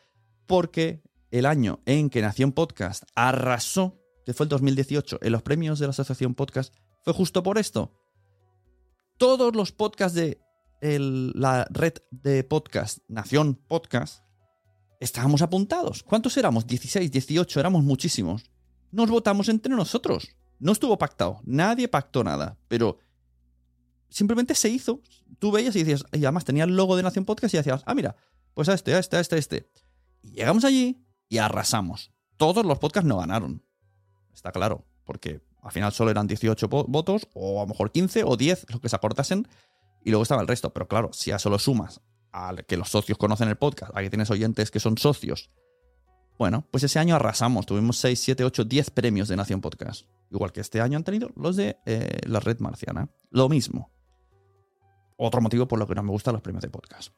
porque 0.46 1.02
el 1.30 1.46
año 1.46 1.80
en 1.86 2.10
que 2.10 2.22
Nación 2.22 2.52
Podcast 2.52 3.04
arrasó, 3.14 3.98
que 4.24 4.34
fue 4.34 4.44
el 4.44 4.50
2018, 4.50 5.18
en 5.22 5.32
los 5.32 5.42
premios 5.42 5.78
de 5.78 5.86
la 5.86 5.90
Asociación 5.90 6.34
Podcast, 6.34 6.74
fue 7.02 7.12
justo 7.12 7.42
por 7.42 7.58
esto. 7.58 7.92
Todos 9.18 9.54
los 9.54 9.72
podcasts 9.72 10.14
de 10.14 10.40
la 10.80 11.66
red 11.70 11.94
de 12.10 12.44
podcast, 12.44 12.98
Nación 13.08 13.54
Podcast, 13.54 14.22
estábamos 15.00 15.42
apuntados. 15.42 16.02
¿Cuántos 16.02 16.36
éramos? 16.36 16.66
16, 16.66 17.10
18, 17.10 17.60
éramos 17.60 17.84
muchísimos. 17.84 18.44
Nos 18.90 19.08
votamos 19.08 19.48
entre 19.48 19.74
nosotros. 19.74 20.28
No 20.58 20.72
estuvo 20.72 20.96
pactado, 20.98 21.40
nadie 21.44 21.88
pactó 21.88 22.22
nada, 22.22 22.58
pero 22.68 22.98
simplemente 24.08 24.54
se 24.54 24.68
hizo. 24.68 25.00
Tú 25.38 25.50
veías 25.50 25.74
y 25.76 25.80
decías, 25.80 26.04
y 26.12 26.24
además 26.24 26.44
tenía 26.44 26.64
el 26.64 26.76
logo 26.76 26.96
de 26.96 27.02
Nación 27.02 27.24
Podcast 27.24 27.54
y 27.54 27.56
decías, 27.56 27.82
ah, 27.86 27.94
mira, 27.94 28.16
pues 28.54 28.68
a 28.68 28.74
este, 28.74 28.94
a 28.94 28.98
este, 28.98 29.16
a 29.16 29.20
este, 29.20 29.36
a 29.36 29.38
este. 29.38 29.70
Y 30.22 30.32
llegamos 30.32 30.64
allí 30.64 31.04
y 31.28 31.38
arrasamos. 31.38 32.12
Todos 32.36 32.64
los 32.64 32.78
podcasts 32.78 33.08
no 33.08 33.18
ganaron. 33.18 33.63
Está 34.34 34.52
claro, 34.52 34.84
porque 35.04 35.40
al 35.62 35.72
final 35.72 35.92
solo 35.92 36.10
eran 36.10 36.26
18 36.26 36.68
votos, 36.68 37.28
o 37.34 37.60
a 37.60 37.62
lo 37.62 37.68
mejor 37.68 37.90
15 37.90 38.24
o 38.24 38.36
10, 38.36 38.66
lo 38.70 38.80
que 38.80 38.88
se 38.88 38.96
acortasen, 38.96 39.48
y 40.04 40.10
luego 40.10 40.22
estaba 40.22 40.42
el 40.42 40.48
resto. 40.48 40.72
Pero 40.72 40.88
claro, 40.88 41.12
si 41.12 41.30
a 41.30 41.38
solo 41.38 41.58
sumas 41.58 42.00
a 42.32 42.54
que 42.66 42.76
los 42.76 42.90
socios 42.90 43.16
conocen 43.16 43.48
el 43.48 43.56
podcast, 43.56 43.96
a 43.96 44.02
que 44.02 44.10
tienes 44.10 44.30
oyentes 44.30 44.70
que 44.70 44.80
son 44.80 44.98
socios, 44.98 45.50
bueno, 46.38 46.66
pues 46.70 46.82
ese 46.82 46.98
año 46.98 47.14
arrasamos. 47.14 47.64
Tuvimos 47.64 47.96
6, 47.98 48.18
7, 48.18 48.44
8, 48.44 48.64
10 48.64 48.90
premios 48.90 49.28
de 49.28 49.36
Nación 49.36 49.60
Podcast. 49.60 50.06
Igual 50.30 50.52
que 50.52 50.60
este 50.60 50.80
año 50.80 50.98
han 50.98 51.04
tenido 51.04 51.30
los 51.36 51.56
de 51.56 51.76
eh, 51.86 52.18
la 52.26 52.40
red 52.40 52.58
marciana. 52.58 53.08
Lo 53.30 53.48
mismo. 53.48 53.90
Otro 55.16 55.40
motivo 55.40 55.68
por 55.68 55.78
lo 55.78 55.86
que 55.86 55.94
no 55.94 56.02
me 56.02 56.10
gustan 56.10 56.34
los 56.34 56.42
premios 56.42 56.62
de 56.62 56.70
podcast. 56.70 57.12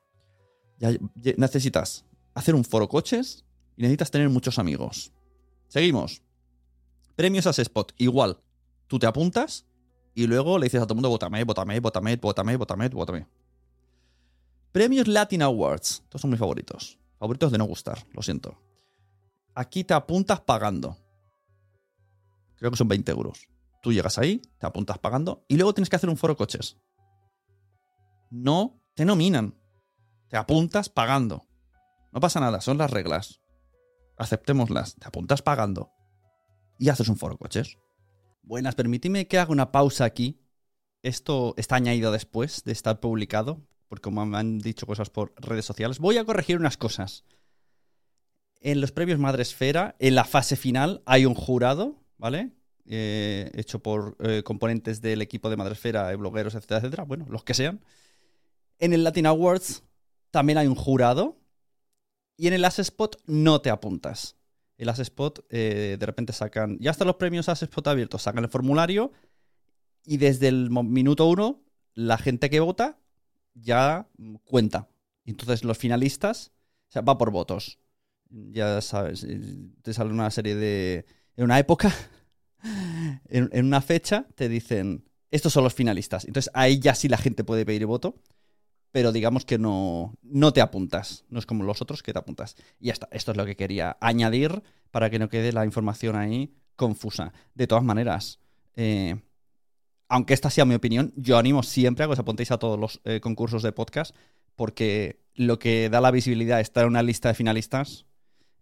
Necesitas 1.38 2.04
hacer 2.35 2.54
un 2.54 2.64
foro 2.64 2.88
coches 2.88 3.44
y 3.76 3.82
necesitas 3.82 4.11
tener 4.11 4.28
muchos 4.28 4.58
amigos. 4.58 5.12
Seguimos. 5.68 6.23
Premios 7.16 7.46
a 7.46 7.50
Spot. 7.50 7.92
Igual. 7.99 8.38
Tú 8.87 8.99
te 8.99 9.06
apuntas 9.06 9.66
y 10.14 10.26
luego 10.26 10.58
le 10.58 10.66
dices 10.66 10.80
a 10.80 10.85
todo 10.85 10.94
el 10.94 10.96
mundo, 10.99 11.08
votame, 11.08 11.42
votame, 11.42 11.80
votame, 11.80 12.16
votame, 12.16 12.56
votame, 12.56 12.88
votame. 12.88 13.26
Premios 14.70 15.08
Latin 15.08 15.42
Awards. 15.42 16.02
Estos 16.04 16.20
son 16.20 16.30
mis 16.30 16.38
favoritos. 16.38 16.99
Favoritos 17.18 17.50
de 17.50 17.58
no 17.58 17.64
gustar, 17.64 18.06
lo 18.12 18.23
siento. 18.23 18.56
Aquí 19.54 19.82
te 19.82 19.94
apuntas 19.94 20.40
pagando 20.40 20.99
creo 22.56 22.70
que 22.70 22.76
son 22.76 22.88
20 22.88 23.12
euros. 23.12 23.49
Tú 23.82 23.92
llegas 23.92 24.18
ahí, 24.18 24.42
te 24.58 24.66
apuntas 24.66 24.99
pagando 24.99 25.44
y 25.49 25.56
luego 25.56 25.75
tienes 25.75 25.88
que 25.88 25.96
hacer 25.96 26.11
un 26.11 26.16
foro 26.16 26.37
coches. 26.37 26.76
No 28.30 28.80
te 28.94 29.04
nominan. 29.04 29.54
Te 30.28 30.37
apuntas 30.37 30.88
pagando. 30.88 31.46
No 32.12 32.20
pasa 32.20 32.40
nada, 32.40 32.61
son 32.61 32.78
las 32.78 32.90
reglas. 32.90 33.40
Aceptémoslas. 34.16 34.96
Te 34.96 35.06
apuntas 35.06 35.42
pagando. 35.42 35.92
Y 36.78 36.88
haces 36.88 37.09
un 37.09 37.16
foro 37.16 37.37
coches. 37.37 37.78
Buenas, 38.42 38.75
permíteme 38.75 39.26
que 39.26 39.38
haga 39.38 39.52
una 39.52 39.73
pausa 39.73 40.04
aquí. 40.04 40.40
Esto 41.02 41.54
está 41.56 41.76
añadido 41.76 42.12
después 42.12 42.64
de 42.64 42.73
estar 42.73 43.00
publicado, 43.00 43.61
porque 43.88 44.02
como 44.02 44.25
me 44.26 44.38
han 44.38 44.59
dicho 44.59 44.87
cosas 44.87 45.11
por 45.11 45.35
redes 45.37 45.64
sociales, 45.64 45.99
voy 45.99 46.18
a 46.18 46.25
corregir 46.25 46.59
unas 46.59 46.76
cosas. 46.76 47.25
En 48.61 48.80
los 48.80 48.92
previos 48.92 49.18
Madresfera, 49.18 49.97
en 49.99 50.14
la 50.14 50.25
fase 50.25 50.56
final, 50.56 51.02
hay 51.06 51.26
un 51.26 51.35
jurado 51.35 52.06
¿vale? 52.18 52.52
Eh, 52.87 53.50
hecho 53.54 53.80
por 53.80 54.16
eh, 54.21 54.42
componentes 54.45 55.00
del 55.00 55.23
equipo 55.23 55.50
de 55.50 55.56
Madresfera, 55.56 56.12
eh, 56.12 56.16
blogueros, 56.16 56.54
etcétera, 56.54 56.78
etcétera, 56.78 57.04
bueno, 57.04 57.26
los 57.28 57.45
que 57.45 57.54
sean. 57.54 57.80
En 58.78 58.92
el 58.92 59.04
Latin 59.04 59.26
Awards 59.26 59.83
también 60.30 60.59
hay 60.59 60.66
un 60.66 60.75
jurado 60.75 61.38
y 62.37 62.47
en 62.47 62.52
el 62.54 62.64
Spot 62.64 63.21
no 63.26 63.61
te 63.61 63.71
apuntas. 63.71 64.36
El 64.78 64.88
Spot 64.88 65.49
de 65.49 65.99
repente 66.00 66.33
sacan, 66.33 66.78
ya 66.80 66.90
están 66.90 67.06
los 67.06 67.16
premios 67.16 67.49
Spot 67.49 67.87
abiertos, 67.88 68.23
sacan 68.23 68.45
el 68.45 68.50
formulario 68.50 69.12
y 70.04 70.18
desde 70.18 70.49
el 70.49 70.71
minuto 70.71 71.26
uno 71.26 71.62
la 71.95 72.18
gente 72.18 72.50
que 72.50 72.61
vota 72.61 72.99
ya 73.54 74.09
cuenta. 74.45 74.88
Entonces 75.25 75.64
los 75.64 75.78
finalistas, 75.78 76.52
o 76.88 76.92
sea, 76.92 77.02
va 77.02 77.18
por 77.18 77.30
votos. 77.30 77.78
Ya 78.28 78.80
sabes, 78.80 79.26
te 79.83 79.95
sale 79.95 80.11
una 80.11 80.30
serie 80.30 80.54
de 80.54 81.06
en 81.37 81.45
una 81.45 81.59
época, 81.59 81.92
en, 83.28 83.64
una 83.64 83.80
fecha, 83.80 84.26
te 84.35 84.49
dicen, 84.49 85.04
estos 85.30 85.52
son 85.52 85.64
los 85.64 85.75
finalistas. 85.75 86.25
Entonces 86.25 86.50
ahí 86.54 86.78
ya 86.78 86.95
sí 86.95 87.09
la 87.09 87.18
gente 87.18 87.45
puede 87.45 87.66
pedir 87.66 87.87
voto, 87.87 88.21
pero 88.97 89.12
digamos 89.12 89.45
que 89.45 89.59
no, 89.59 90.15
no 90.23 90.55
te 90.55 90.62
apuntas. 90.62 91.26
No 91.29 91.38
es 91.38 91.45
como 91.45 91.65
los 91.65 91.83
otros 91.83 92.03
que 92.03 92.15
te 92.15 92.19
apuntas. 92.19 92.57
Y 92.81 92.87
ya 92.87 92.95
está, 92.95 93.07
esto 93.12 93.31
es 93.31 93.37
lo 93.37 93.45
que 93.45 93.55
quería 93.55 93.99
añadir 94.00 94.62
para 94.91 95.11
que 95.11 95.19
no 95.19 95.29
quede 95.29 95.53
la 95.53 95.67
información 95.67 96.17
ahí 96.17 96.55
confusa. 96.76 97.35
De 97.55 97.67
todas 97.67 97.85
maneras, 97.85 98.41
eh, 98.75 99.21
aunque 100.09 100.33
esta 100.33 100.49
sea 100.49 100.65
mi 100.65 100.75
opinión, 100.75 101.12
yo 101.15 101.37
animo 101.37 101.62
siempre 101.62 102.05
a 102.05 102.09
que 102.09 102.15
os 102.15 102.19
apuntéis 102.19 102.50
a 102.53 102.59
todos 102.59 102.81
los 102.81 103.03
eh, 103.05 103.21
concursos 103.21 103.62
de 103.62 103.71
podcast, 103.73 104.17
porque 104.55 105.21
lo 105.35 105.59
que 105.59 105.91
da 105.91 106.00
la 106.00 106.11
visibilidad 106.11 106.62
estar 106.62 106.85
en 106.85 106.88
una 106.88 107.03
lista 107.03 107.29
de 107.29 107.35
finalistas 107.35 108.07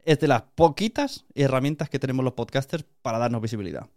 es 0.05 0.19
de 0.19 0.26
las 0.26 0.43
poquitas 0.57 1.26
herramientas 1.37 1.88
que 1.88 2.00
tenemos 2.00 2.25
los 2.25 2.35
podcasters 2.35 2.85
para 3.03 3.19
darnos 3.19 3.41
visibilidad. 3.41 3.88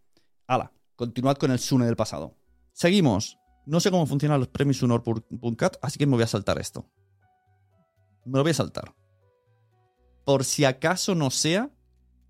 Hala, 0.46 0.72
continuad 0.96 1.38
con 1.38 1.50
el 1.50 1.58
Sune 1.58 1.88
del 1.88 1.96
pasado. 1.96 2.36
Seguimos. 2.74 3.40
No 3.68 3.80
sé 3.80 3.92
cómo 3.92 4.08
funcionan 4.08 4.40
los 4.40 4.48
premios 4.48 4.78
Sunor.cat, 4.78 5.78
así 5.82 6.00
que 6.00 6.08
me 6.08 6.16
voy 6.16 6.24
a 6.24 6.28
saltar 6.28 6.58
esto. 6.58 6.90
Me 8.26 8.38
lo 8.38 8.44
voy 8.44 8.52
a 8.52 8.56
saltar. 8.56 8.96
Por 10.26 10.44
si 10.44 10.66
acaso 10.66 11.14
no 11.14 11.30
sea 11.30 11.70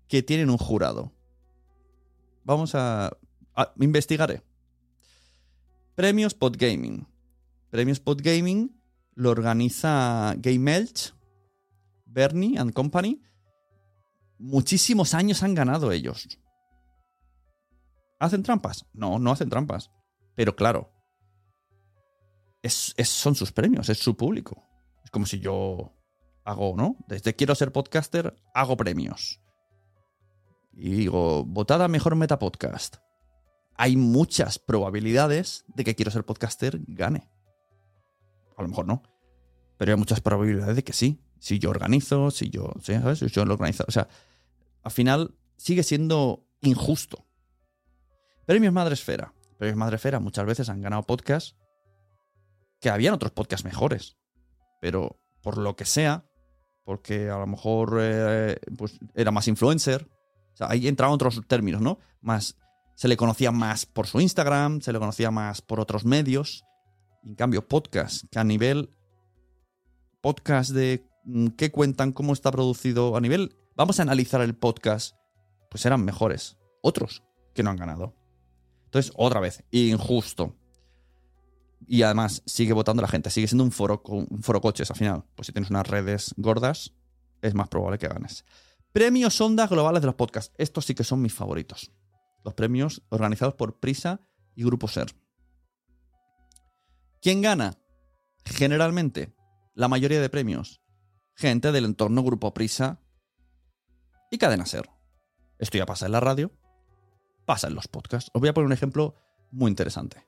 que 0.06 0.22
tienen 0.22 0.50
un 0.50 0.58
jurado. 0.58 1.12
Vamos 2.44 2.74
a, 2.74 3.16
a 3.54 3.72
investigaré. 3.80 4.42
Premios 5.94 6.34
Podgaming. 6.34 7.06
Premios 7.70 8.00
Podgaming 8.00 8.78
lo 9.14 9.30
organiza 9.30 10.34
Game 10.36 10.76
Elch, 10.76 11.14
Bernie 12.04 12.58
and 12.58 12.72
Company 12.74 13.22
muchísimos 14.38 15.14
años 15.14 15.42
han 15.42 15.54
ganado 15.54 15.92
ellos. 15.92 16.38
¿Hacen 18.20 18.42
trampas? 18.42 18.86
No, 18.92 19.18
no 19.18 19.30
hacen 19.30 19.50
trampas. 19.50 19.90
Pero 20.34 20.56
claro, 20.56 20.92
es, 22.68 23.08
son 23.08 23.34
sus 23.34 23.52
premios, 23.52 23.88
es 23.88 23.98
su 23.98 24.16
público. 24.16 24.64
Es 25.04 25.10
como 25.10 25.26
si 25.26 25.40
yo 25.40 25.94
hago, 26.44 26.74
¿no? 26.76 26.96
Desde 27.08 27.34
quiero 27.34 27.54
ser 27.54 27.72
podcaster, 27.72 28.36
hago 28.54 28.76
premios. 28.76 29.40
Y 30.72 30.90
digo, 30.90 31.44
votada 31.44 31.88
mejor 31.88 32.14
meta 32.14 32.38
podcast. 32.38 32.96
Hay 33.74 33.96
muchas 33.96 34.58
probabilidades 34.58 35.64
de 35.68 35.84
que 35.84 35.94
quiero 35.94 36.10
ser 36.10 36.24
podcaster 36.24 36.80
gane. 36.86 37.28
A 38.56 38.62
lo 38.62 38.68
mejor 38.68 38.86
no. 38.86 39.02
Pero 39.76 39.92
hay 39.92 39.98
muchas 39.98 40.20
probabilidades 40.20 40.76
de 40.76 40.84
que 40.84 40.92
sí. 40.92 41.20
Si 41.38 41.58
yo 41.58 41.70
organizo, 41.70 42.30
si 42.30 42.50
yo. 42.50 42.72
Si 42.82 42.92
yo 43.28 43.44
lo 43.44 43.54
organizo. 43.54 43.84
O 43.86 43.92
sea, 43.92 44.08
al 44.82 44.90
final 44.90 45.34
sigue 45.56 45.84
siendo 45.84 46.44
injusto. 46.60 47.24
Premios 48.46 48.72
Madresfera. 48.72 49.32
Premios 49.58 49.76
Madresfera 49.76 50.18
muchas 50.18 50.46
veces 50.46 50.68
han 50.68 50.80
ganado 50.80 51.02
podcasts 51.04 51.56
que 52.80 52.90
habían 52.90 53.14
otros 53.14 53.32
podcasts 53.32 53.64
mejores. 53.64 54.16
Pero 54.80 55.20
por 55.42 55.58
lo 55.58 55.76
que 55.76 55.84
sea, 55.84 56.24
porque 56.84 57.28
a 57.28 57.38
lo 57.38 57.46
mejor 57.46 57.98
eh, 58.00 58.56
pues 58.76 58.98
era 59.14 59.30
más 59.30 59.48
influencer. 59.48 60.08
O 60.54 60.56
sea, 60.56 60.68
ahí 60.70 60.88
entraban 60.88 61.14
otros 61.14 61.40
términos, 61.46 61.80
¿no? 61.80 61.98
Más 62.20 62.56
se 62.94 63.08
le 63.08 63.16
conocía 63.16 63.52
más 63.52 63.86
por 63.86 64.06
su 64.06 64.20
Instagram, 64.20 64.80
se 64.80 64.92
le 64.92 64.98
conocía 64.98 65.30
más 65.30 65.62
por 65.62 65.80
otros 65.80 66.04
medios. 66.04 66.64
En 67.24 67.34
cambio, 67.34 67.66
podcast, 67.66 68.24
que 68.30 68.38
a 68.38 68.44
nivel 68.44 68.90
podcast 70.20 70.70
de 70.70 71.04
mm, 71.24 71.48
qué 71.48 71.70
cuentan, 71.70 72.12
cómo 72.12 72.32
está 72.32 72.50
producido, 72.50 73.16
a 73.16 73.20
nivel, 73.20 73.56
vamos 73.76 74.00
a 74.00 74.02
analizar 74.02 74.40
el 74.40 74.56
podcast, 74.56 75.14
pues 75.70 75.86
eran 75.86 76.04
mejores. 76.04 76.58
Otros 76.82 77.22
que 77.54 77.62
no 77.62 77.70
han 77.70 77.76
ganado. 77.76 78.14
Entonces, 78.86 79.12
otra 79.14 79.40
vez, 79.40 79.62
injusto. 79.70 80.56
Y 81.86 82.02
además, 82.02 82.42
sigue 82.44 82.72
votando 82.72 83.02
la 83.02 83.08
gente, 83.08 83.30
sigue 83.30 83.46
siendo 83.46 83.64
un 83.64 83.72
foro, 83.72 84.02
un 84.06 84.42
foro 84.42 84.60
coches 84.60 84.90
al 84.90 84.96
final. 84.96 85.24
Pues 85.34 85.46
si 85.46 85.52
tienes 85.52 85.70
unas 85.70 85.86
redes 85.86 86.34
gordas, 86.36 86.92
es 87.40 87.54
más 87.54 87.68
probable 87.68 87.98
que 87.98 88.08
ganes. 88.08 88.44
Premios 88.92 89.40
Ondas 89.40 89.70
Globales 89.70 90.02
de 90.02 90.06
los 90.06 90.16
podcasts. 90.16 90.54
Estos 90.58 90.86
sí 90.86 90.94
que 90.94 91.04
son 91.04 91.22
mis 91.22 91.34
favoritos. 91.34 91.92
Los 92.44 92.54
premios 92.54 93.02
organizados 93.10 93.54
por 93.54 93.78
Prisa 93.78 94.20
y 94.54 94.64
Grupo 94.64 94.88
Ser. 94.88 95.14
¿Quién 97.20 97.42
gana? 97.42 97.78
Generalmente, 98.44 99.34
la 99.74 99.88
mayoría 99.88 100.20
de 100.20 100.30
premios. 100.30 100.80
Gente 101.34 101.70
del 101.72 101.84
entorno 101.84 102.22
Grupo 102.22 102.52
Prisa 102.54 103.00
y 104.30 104.38
Cadena 104.38 104.66
Ser. 104.66 104.90
Esto 105.58 105.78
ya 105.78 105.86
pasa 105.86 106.06
en 106.06 106.12
la 106.12 106.20
radio, 106.20 106.52
pasa 107.44 107.68
en 107.68 107.74
los 107.74 107.88
podcasts. 107.88 108.30
Os 108.34 108.40
voy 108.40 108.48
a 108.48 108.54
poner 108.54 108.66
un 108.66 108.72
ejemplo 108.72 109.16
muy 109.50 109.70
interesante. 109.70 110.26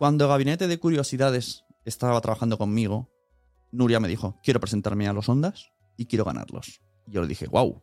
Cuando 0.00 0.28
Gabinete 0.28 0.66
de 0.66 0.78
Curiosidades 0.78 1.66
estaba 1.84 2.18
trabajando 2.22 2.56
conmigo, 2.56 3.12
Nuria 3.70 4.00
me 4.00 4.08
dijo, 4.08 4.40
quiero 4.42 4.58
presentarme 4.58 5.06
a 5.06 5.12
los 5.12 5.28
Ondas 5.28 5.72
y 5.98 6.06
quiero 6.06 6.24
ganarlos. 6.24 6.80
Y 7.06 7.12
yo 7.12 7.20
le 7.20 7.28
dije, 7.28 7.46
wow, 7.48 7.82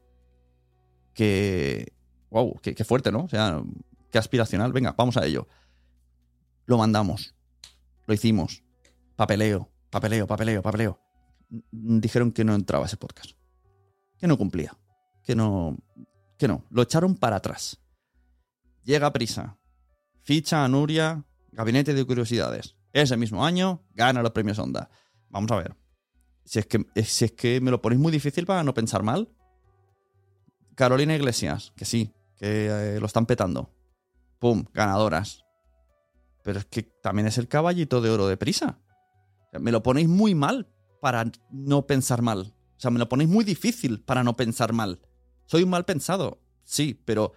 qué, 1.13 1.93
wow, 2.31 2.59
qué, 2.63 2.73
qué 2.73 2.83
fuerte, 2.83 3.11
¿no? 3.11 3.25
O 3.25 3.29
sea, 3.29 3.61
qué 4.09 4.17
aspiracional. 4.17 4.73
Venga, 4.73 4.95
vamos 4.97 5.15
a 5.17 5.27
ello. 5.27 5.47
Lo 6.65 6.79
mandamos, 6.79 7.35
lo 8.07 8.15
hicimos. 8.15 8.63
Papeleo, 9.15 9.69
papeleo, 9.91 10.25
papeleo, 10.25 10.63
papeleo. 10.63 10.99
Dijeron 11.69 12.31
que 12.31 12.43
no 12.43 12.55
entraba 12.55 12.87
ese 12.87 12.97
podcast. 12.97 13.37
Que 14.17 14.25
no 14.25 14.39
cumplía. 14.39 14.75
Que 15.21 15.35
no. 15.35 15.77
Que 16.39 16.47
no. 16.47 16.65
Lo 16.71 16.81
echaron 16.81 17.15
para 17.15 17.35
atrás. 17.35 17.79
Llega 18.83 19.13
prisa. 19.13 19.59
Ficha 20.23 20.65
a 20.65 20.67
Nuria, 20.67 21.23
Gabinete 21.51 21.93
de 21.93 22.05
Curiosidades. 22.05 22.75
Ese 22.93 23.17
mismo 23.17 23.45
año 23.45 23.83
gana 23.93 24.21
los 24.21 24.31
premios 24.31 24.59
Onda. 24.59 24.89
Vamos 25.29 25.51
a 25.51 25.57
ver. 25.57 25.75
Si 26.45 26.59
es 26.59 26.65
que, 26.65 26.85
si 27.03 27.25
es 27.25 27.31
que 27.33 27.59
me 27.61 27.71
lo 27.71 27.81
ponéis 27.81 28.01
muy 28.01 28.11
difícil 28.11 28.45
para 28.45 28.63
no 28.63 28.73
pensar 28.73 29.03
mal. 29.03 29.29
Carolina 30.75 31.15
Iglesias, 31.15 31.73
que 31.75 31.85
sí, 31.85 32.13
que 32.37 32.67
eh, 32.67 32.99
lo 32.99 33.05
están 33.05 33.25
petando. 33.25 33.73
¡Pum! 34.39 34.65
Ganadoras. 34.73 35.43
Pero 36.43 36.59
es 36.59 36.65
que 36.65 36.83
también 36.83 37.27
es 37.27 37.37
el 37.37 37.47
caballito 37.47 37.99
de 37.99 38.09
oro 38.09 38.27
de 38.27 38.37
prisa. 38.37 38.79
me 39.59 39.71
lo 39.71 39.83
ponéis 39.83 40.07
muy 40.07 40.35
mal 40.35 40.71
para 41.01 41.25
no 41.51 41.87
pensar 41.87 42.21
mal. 42.21 42.53
O 42.77 42.79
sea, 42.79 42.91
me 42.91 42.99
lo 42.99 43.09
ponéis 43.09 43.29
muy 43.29 43.43
difícil 43.43 44.03
para 44.03 44.23
no 44.23 44.35
pensar 44.35 44.71
mal. 44.71 45.01
Soy 45.45 45.63
un 45.63 45.69
mal 45.69 45.85
pensado, 45.85 46.41
sí, 46.63 47.01
pero 47.05 47.33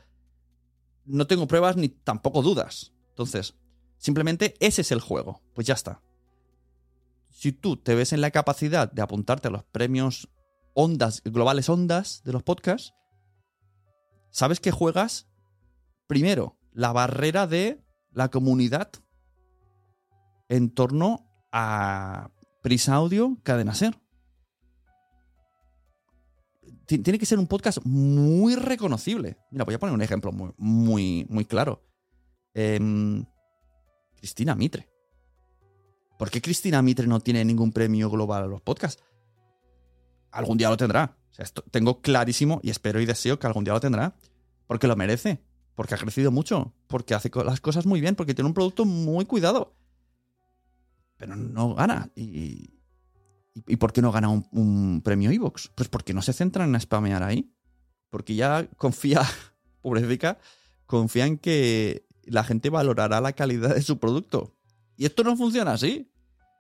no 1.05 1.27
tengo 1.27 1.47
pruebas 1.47 1.77
ni 1.77 1.89
tampoco 1.89 2.43
dudas. 2.43 2.93
Entonces, 3.09 3.55
simplemente 4.01 4.55
ese 4.59 4.81
es 4.81 4.91
el 4.91 5.01
juego. 5.01 5.41
Pues 5.55 5.69
ya 5.69 5.75
está. 5.75 6.03
Si 7.29 7.53
tú 7.53 7.77
te 7.77 7.95
ves 7.95 8.13
en 8.13 8.21
la 8.21 8.33
capacidad 8.33 8.91
de 8.91 9.03
apuntarte 9.03 9.49
a 9.49 9.53
los 9.53 9.65
premios 9.65 10.29
ondas, 10.75 11.23
globales 11.25 11.69
ondas 11.69 12.23
de 12.25 12.33
los 12.33 12.43
podcasts, 12.43 12.93
sabes 14.31 14.59
que 14.59 14.73
juegas 14.73 15.29
primero 16.09 16.59
la 16.73 16.93
barrera 16.93 17.47
de 17.47 17.85
la 18.11 18.31
comunidad 18.31 18.91
en 20.49 20.71
torno 20.71 21.29
a 21.53 22.31
Prisa 22.63 22.95
Audio 22.95 23.39
Cadena 23.43 23.75
Ser. 23.75 23.97
Tiene 26.87 27.21
que 27.21 27.27
ser 27.27 27.39
un 27.39 27.47
podcast 27.47 27.79
muy 27.85 28.57
reconocible. 28.57 29.39
Mira, 29.53 29.65
voy 29.65 29.75
a 29.75 29.79
poner 29.79 29.95
un 29.95 30.03
ejemplo 30.03 30.33
muy, 30.33 30.53
muy, 30.57 31.27
muy 31.29 31.45
claro. 31.45 31.85
Em, 32.53 33.25
Cristina 34.21 34.55
Mitre. 34.55 34.89
¿Por 36.19 36.31
qué 36.31 36.43
Cristina 36.43 36.83
Mitre 36.83 37.07
no 37.07 37.21
tiene 37.21 37.45
ningún 37.45 37.73
premio 37.73 38.11
global 38.11 38.45
a 38.45 38.47
los 38.47 38.61
podcasts? 38.61 39.03
Algún 40.31 40.59
día 40.59 40.69
lo 40.69 40.77
tendrá. 40.77 41.17
tengo 41.71 42.03
clarísimo 42.03 42.61
y 42.63 42.69
espero 42.69 43.01
y 43.01 43.07
deseo 43.07 43.39
que 43.39 43.47
algún 43.47 43.65
día 43.65 43.73
lo 43.73 43.81
tendrá. 43.81 44.15
Porque 44.67 44.87
lo 44.87 44.95
merece. 44.97 45.43
Porque 45.75 45.95
ha 45.95 45.99
crecido 45.99 46.31
mucho. 46.31 46.75
Porque 46.87 47.15
hace 47.15 47.31
las 47.45 47.63
cosas 47.63 47.87
muy 47.87 48.03
bien. 48.03 48.15
Porque 48.15 48.35
tiene 48.35 48.49
un 48.49 48.55
producto 48.55 48.85
muy 48.85 49.25
cuidado. 49.25 49.75
Pero 51.17 51.37
no 51.37 51.75
gana. 51.75 52.11
Y, 52.15 52.81
¿Y 53.67 53.77
por 53.77 53.93
qué 53.93 54.03
no 54.03 54.13
gana 54.13 54.29
un, 54.29 55.01
premio 55.03 55.31
Evox? 55.31 55.71
Pues 55.75 55.89
porque 55.89 56.15
no 56.15 56.23
se 56.23 56.35
centran 56.35 56.75
en 56.75 56.81
spamear 56.81 57.23
ahí. 57.23 57.51
Porque 58.11 58.35
ya 58.35 58.69
confía, 58.77 59.23
pobrecita, 59.83 60.39
confía 60.87 61.27
en 61.27 61.39
que 61.39 62.07
la 62.25 62.45
gente 62.45 62.71
valorará 62.71 63.21
la 63.21 63.33
calidad 63.33 63.75
de 63.75 63.83
su 63.83 63.99
producto. 63.99 64.55
Y 64.97 65.07
esto 65.07 65.25
no 65.25 65.37
funciona 65.37 65.73
así. 65.73 66.11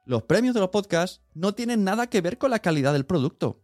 Los 0.07 0.23
premios 0.23 0.55
de 0.55 0.61
los 0.61 0.71
podcasts 0.71 1.21
no 1.35 1.55
tienen 1.55 1.85
nada 1.85 2.09
que 2.09 2.21
ver 2.21 2.39
con 2.39 2.51
la 2.51 2.61
calidad 2.61 2.93
del 2.93 3.07
producto. 3.07 3.63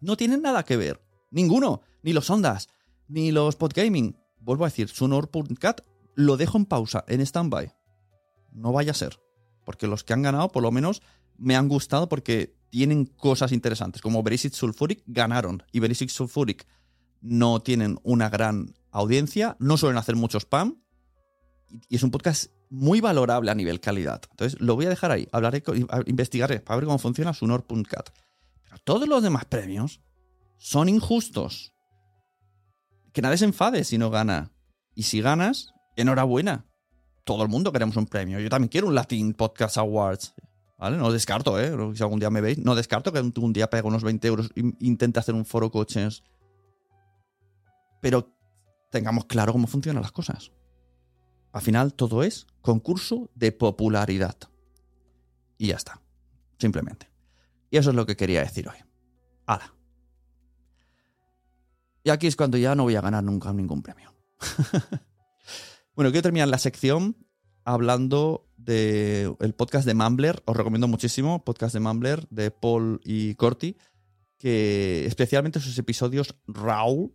No 0.00 0.16
tienen 0.16 0.42
nada 0.42 0.64
que 0.64 0.76
ver. 0.76 1.02
Ninguno. 1.30 1.82
Ni 2.02 2.12
los 2.12 2.28
ondas, 2.30 2.68
ni 3.08 3.30
los 3.30 3.56
podgaming. 3.56 4.16
Vuelvo 4.40 4.64
a 4.64 4.68
decir, 4.68 4.88
Sunor.cat 4.88 5.82
lo 6.14 6.36
dejo 6.36 6.58
en 6.58 6.66
pausa, 6.66 7.04
en 7.08 7.20
stand-by. 7.20 7.72
No 8.52 8.72
vaya 8.72 8.90
a 8.90 8.94
ser. 8.94 9.18
Porque 9.64 9.86
los 9.86 10.04
que 10.04 10.12
han 10.12 10.22
ganado, 10.22 10.48
por 10.50 10.62
lo 10.62 10.72
menos, 10.72 11.02
me 11.38 11.56
han 11.56 11.68
gustado 11.68 12.08
porque 12.08 12.54
tienen 12.70 13.06
cosas 13.06 13.52
interesantes. 13.52 14.02
Como 14.02 14.22
Basic 14.22 14.52
Sulfuric 14.52 15.02
ganaron. 15.06 15.62
Y 15.72 15.80
Basic 15.80 16.10
Sulfuric 16.10 16.66
no 17.20 17.60
tienen 17.60 17.98
una 18.02 18.28
gran 18.28 18.74
audiencia, 18.92 19.56
no 19.58 19.76
suelen 19.76 19.98
hacer 19.98 20.14
mucho 20.14 20.38
spam. 20.38 20.80
Y 21.88 21.96
es 21.96 22.02
un 22.02 22.10
podcast 22.10 22.52
muy 22.70 23.00
valorable 23.00 23.50
a 23.50 23.54
nivel 23.54 23.80
calidad. 23.80 24.22
Entonces 24.30 24.60
lo 24.60 24.76
voy 24.76 24.86
a 24.86 24.90
dejar 24.90 25.10
ahí. 25.10 25.28
Hablaré, 25.32 25.62
investigaré 26.06 26.60
para 26.60 26.76
ver 26.76 26.86
cómo 26.86 26.98
funciona 26.98 27.34
Sunor.cat. 27.34 28.10
Pero 28.64 28.78
todos 28.84 29.08
los 29.08 29.22
demás 29.22 29.46
premios 29.46 30.00
son 30.58 30.88
injustos. 30.88 31.74
Que 33.12 33.22
nadie 33.22 33.38
se 33.38 33.44
enfade 33.44 33.84
si 33.84 33.98
no 33.98 34.10
gana. 34.10 34.52
Y 34.94 35.04
si 35.04 35.20
ganas, 35.20 35.72
enhorabuena. 35.96 36.66
Todo 37.24 37.42
el 37.42 37.48
mundo 37.48 37.72
queremos 37.72 37.96
un 37.96 38.06
premio. 38.06 38.40
Yo 38.40 38.48
también 38.48 38.68
quiero 38.68 38.88
un 38.88 38.94
Latin 38.94 39.34
Podcast 39.34 39.78
Awards. 39.78 40.34
No 40.78 41.12
descarto, 41.12 41.60
¿eh? 41.60 41.72
Si 41.94 42.02
algún 42.02 42.18
día 42.18 42.30
me 42.30 42.40
veis, 42.40 42.58
no 42.58 42.74
descarto 42.74 43.12
que 43.12 43.20
un 43.20 43.52
día 43.52 43.70
pegue 43.70 43.86
unos 43.86 44.02
20 44.02 44.28
euros 44.28 44.50
e 44.56 44.62
intente 44.80 45.20
hacer 45.20 45.34
un 45.34 45.44
foro 45.44 45.70
coches. 45.70 46.24
Pero 48.00 48.31
tengamos 48.92 49.24
claro 49.24 49.52
cómo 49.52 49.66
funcionan 49.66 50.02
las 50.02 50.12
cosas. 50.12 50.52
Al 51.50 51.62
final 51.62 51.94
todo 51.94 52.22
es 52.22 52.46
concurso 52.60 53.30
de 53.34 53.50
popularidad. 53.50 54.36
Y 55.58 55.68
ya 55.68 55.76
está. 55.76 56.00
Simplemente. 56.58 57.10
Y 57.70 57.78
eso 57.78 57.90
es 57.90 57.96
lo 57.96 58.06
que 58.06 58.16
quería 58.16 58.40
decir 58.40 58.68
hoy. 58.68 58.76
¡Hala! 59.46 59.74
Y 62.04 62.10
aquí 62.10 62.26
es 62.26 62.36
cuando 62.36 62.58
ya 62.58 62.74
no 62.74 62.84
voy 62.84 62.94
a 62.94 63.00
ganar 63.00 63.24
nunca 63.24 63.52
ningún 63.52 63.82
premio. 63.82 64.14
bueno, 65.94 66.10
quiero 66.10 66.22
terminar 66.22 66.48
la 66.48 66.58
sección 66.58 67.16
hablando 67.64 68.48
del 68.56 69.36
el 69.40 69.54
podcast 69.54 69.86
de 69.86 69.94
Mumbler. 69.94 70.42
Os 70.44 70.56
recomiendo 70.56 70.88
muchísimo, 70.88 71.44
podcast 71.44 71.72
de 71.74 71.80
Mumbler, 71.80 72.26
de 72.28 72.50
Paul 72.50 73.00
y 73.04 73.34
Corti, 73.36 73.76
que 74.38 75.06
especialmente 75.06 75.60
sus 75.60 75.78
episodios 75.78 76.34
Raw, 76.46 77.14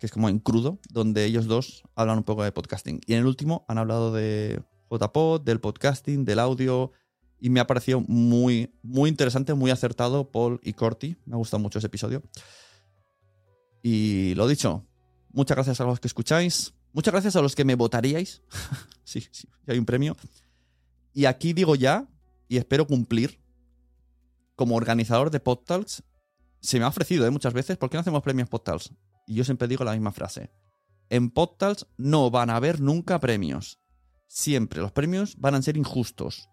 que 0.00 0.06
es 0.06 0.12
como 0.12 0.30
en 0.30 0.38
crudo, 0.38 0.80
donde 0.90 1.26
ellos 1.26 1.46
dos 1.46 1.84
hablan 1.94 2.18
un 2.18 2.24
poco 2.24 2.42
de 2.42 2.50
podcasting. 2.52 3.02
Y 3.06 3.12
en 3.12 3.20
el 3.20 3.26
último 3.26 3.66
han 3.68 3.76
hablado 3.76 4.12
de 4.12 4.62
JPod, 4.90 5.42
del 5.42 5.60
podcasting, 5.60 6.24
del 6.24 6.38
audio, 6.38 6.90
y 7.38 7.50
me 7.50 7.60
ha 7.60 7.66
parecido 7.66 8.00
muy, 8.00 8.74
muy 8.82 9.10
interesante, 9.10 9.52
muy 9.52 9.70
acertado 9.70 10.30
Paul 10.30 10.58
y 10.62 10.72
Corti. 10.72 11.16
Me 11.26 11.34
ha 11.34 11.36
gustado 11.36 11.62
mucho 11.62 11.78
ese 11.78 11.88
episodio. 11.88 12.22
Y 13.82 14.34
lo 14.36 14.48
dicho, 14.48 14.86
muchas 15.32 15.56
gracias 15.56 15.80
a 15.82 15.84
los 15.84 16.00
que 16.00 16.08
escucháis. 16.08 16.72
Muchas 16.94 17.12
gracias 17.12 17.36
a 17.36 17.42
los 17.42 17.54
que 17.54 17.66
me 17.66 17.74
votaríais. 17.74 18.42
sí, 19.04 19.26
sí, 19.30 19.48
hay 19.66 19.78
un 19.78 19.84
premio. 19.84 20.16
Y 21.12 21.26
aquí 21.26 21.52
digo 21.52 21.74
ya, 21.74 22.08
y 22.48 22.56
espero 22.56 22.86
cumplir, 22.86 23.38
como 24.56 24.76
organizador 24.76 25.30
de 25.30 25.40
PodTalks, 25.40 26.02
se 26.60 26.78
me 26.78 26.86
ha 26.86 26.88
ofrecido 26.88 27.26
¿eh? 27.26 27.30
muchas 27.30 27.52
veces, 27.52 27.76
¿por 27.76 27.90
qué 27.90 27.96
no 27.96 28.00
hacemos 28.00 28.22
premios 28.22 28.48
PodTalks? 28.48 28.92
Y 29.30 29.34
yo 29.36 29.44
siempre 29.44 29.68
digo 29.68 29.84
la 29.84 29.92
misma 29.92 30.10
frase. 30.10 30.50
En 31.08 31.30
PodTalks 31.30 31.86
no 31.96 32.32
van 32.32 32.50
a 32.50 32.56
haber 32.56 32.80
nunca 32.80 33.20
premios. 33.20 33.78
Siempre 34.26 34.80
los 34.80 34.90
premios 34.90 35.36
van 35.38 35.54
a 35.54 35.62
ser 35.62 35.76
injustos. 35.76 36.48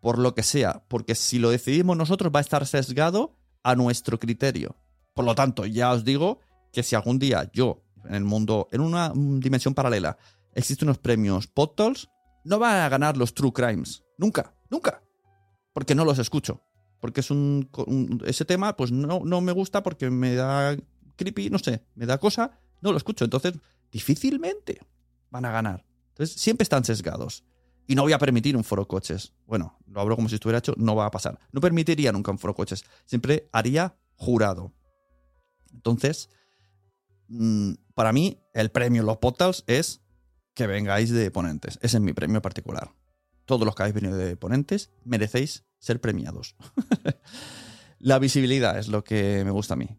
Por 0.00 0.18
lo 0.18 0.34
que 0.34 0.42
sea, 0.42 0.82
porque 0.88 1.14
si 1.14 1.38
lo 1.38 1.50
decidimos 1.50 1.94
nosotros 1.94 2.32
va 2.34 2.38
a 2.38 2.42
estar 2.42 2.64
sesgado 2.66 3.36
a 3.62 3.74
nuestro 3.74 4.18
criterio. 4.18 4.76
Por 5.12 5.26
lo 5.26 5.34
tanto, 5.34 5.66
ya 5.66 5.92
os 5.92 6.04
digo 6.04 6.40
que 6.72 6.82
si 6.82 6.94
algún 6.94 7.18
día 7.18 7.50
yo, 7.52 7.82
en 8.06 8.14
el 8.14 8.24
mundo, 8.24 8.68
en 8.72 8.80
una 8.80 9.12
dimensión 9.14 9.74
paralela, 9.74 10.16
existen 10.54 10.88
unos 10.88 10.98
premios 10.98 11.46
Podtals, 11.48 12.08
no 12.44 12.58
van 12.58 12.76
a 12.80 12.88
ganar 12.88 13.18
los 13.18 13.34
True 13.34 13.52
Crimes. 13.52 14.04
Nunca, 14.16 14.54
nunca. 14.70 15.02
Porque 15.74 15.94
no 15.94 16.06
los 16.06 16.18
escucho. 16.18 16.62
Porque 16.98 17.20
es 17.20 17.30
un, 17.30 17.68
un- 17.86 18.22
ese 18.24 18.46
tema, 18.46 18.74
pues 18.74 18.90
no, 18.90 19.20
no 19.22 19.42
me 19.42 19.52
gusta 19.52 19.82
porque 19.82 20.08
me 20.10 20.34
da 20.34 20.74
creepy, 21.16 21.50
no 21.50 21.58
sé, 21.58 21.84
me 21.94 22.06
da 22.06 22.18
cosa, 22.18 22.58
no 22.80 22.92
lo 22.92 22.98
escucho. 22.98 23.24
Entonces, 23.24 23.54
difícilmente 23.90 24.80
van 25.30 25.44
a 25.44 25.50
ganar. 25.50 25.84
Entonces, 26.10 26.40
siempre 26.40 26.62
están 26.62 26.84
sesgados. 26.84 27.44
Y 27.88 27.94
no 27.94 28.02
voy 28.02 28.12
a 28.12 28.18
permitir 28.18 28.56
un 28.56 28.64
foro 28.64 28.88
coches. 28.88 29.32
Bueno, 29.46 29.78
lo 29.86 30.00
hablo 30.00 30.16
como 30.16 30.28
si 30.28 30.34
estuviera 30.34 30.58
hecho, 30.58 30.74
no 30.76 30.96
va 30.96 31.06
a 31.06 31.10
pasar. 31.10 31.38
No 31.52 31.60
permitiría 31.60 32.12
nunca 32.12 32.32
un 32.32 32.38
foro 32.38 32.54
coches. 32.54 32.84
Siempre 33.04 33.48
haría 33.52 33.96
jurado. 34.16 34.72
Entonces, 35.72 36.30
mm, 37.28 37.74
para 37.94 38.12
mí, 38.12 38.40
el 38.54 38.70
premio 38.70 39.02
Los 39.02 39.18
Podtals 39.18 39.62
es 39.66 40.00
que 40.54 40.66
vengáis 40.66 41.10
de 41.10 41.30
ponentes. 41.30 41.78
Ese 41.82 41.98
es 41.98 42.02
mi 42.02 42.12
premio 42.12 42.42
particular. 42.42 42.92
Todos 43.44 43.64
los 43.64 43.74
que 43.74 43.82
habéis 43.84 43.94
venido 43.94 44.16
de 44.16 44.36
ponentes 44.36 44.90
merecéis 45.04 45.64
ser 45.78 46.00
premiados. 46.00 46.56
La 47.98 48.18
visibilidad 48.18 48.78
es 48.78 48.88
lo 48.88 49.04
que 49.04 49.42
me 49.44 49.50
gusta 49.50 49.74
a 49.74 49.76
mí. 49.76 49.96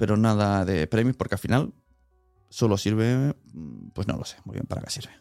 Pero 0.00 0.16
nada 0.16 0.64
de 0.64 0.86
premios 0.86 1.14
porque 1.14 1.34
al 1.34 1.38
final 1.38 1.74
solo 2.48 2.78
sirve, 2.78 3.36
pues 3.92 4.08
no 4.08 4.16
lo 4.16 4.24
sé 4.24 4.38
muy 4.46 4.54
bien 4.54 4.64
para 4.66 4.80
qué 4.80 4.88
sirve. 4.88 5.12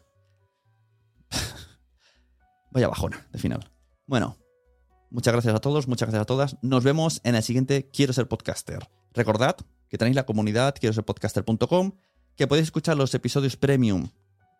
Vaya 2.71 2.87
bajona 2.87 3.27
de 3.29 3.39
final. 3.39 3.69
Bueno, 4.07 4.37
muchas 5.11 5.33
gracias 5.33 5.53
a 5.53 5.59
todos, 5.59 5.89
muchas 5.89 6.07
gracias 6.07 6.21
a 6.21 6.25
todas. 6.25 6.55
Nos 6.61 6.85
vemos 6.85 7.19
en 7.25 7.35
el 7.35 7.43
siguiente 7.43 7.89
Quiero 7.91 8.13
ser 8.13 8.29
podcaster. 8.29 8.89
Recordad 9.13 9.57
que 9.89 9.97
tenéis 9.97 10.15
la 10.15 10.25
comunidad 10.25 10.75
quiero 10.79 10.93
ser 10.93 11.03
podcaster.com, 11.03 11.91
que 12.37 12.47
podéis 12.47 12.67
escuchar 12.67 12.95
los 12.95 13.13
episodios 13.13 13.57
premium, 13.57 14.07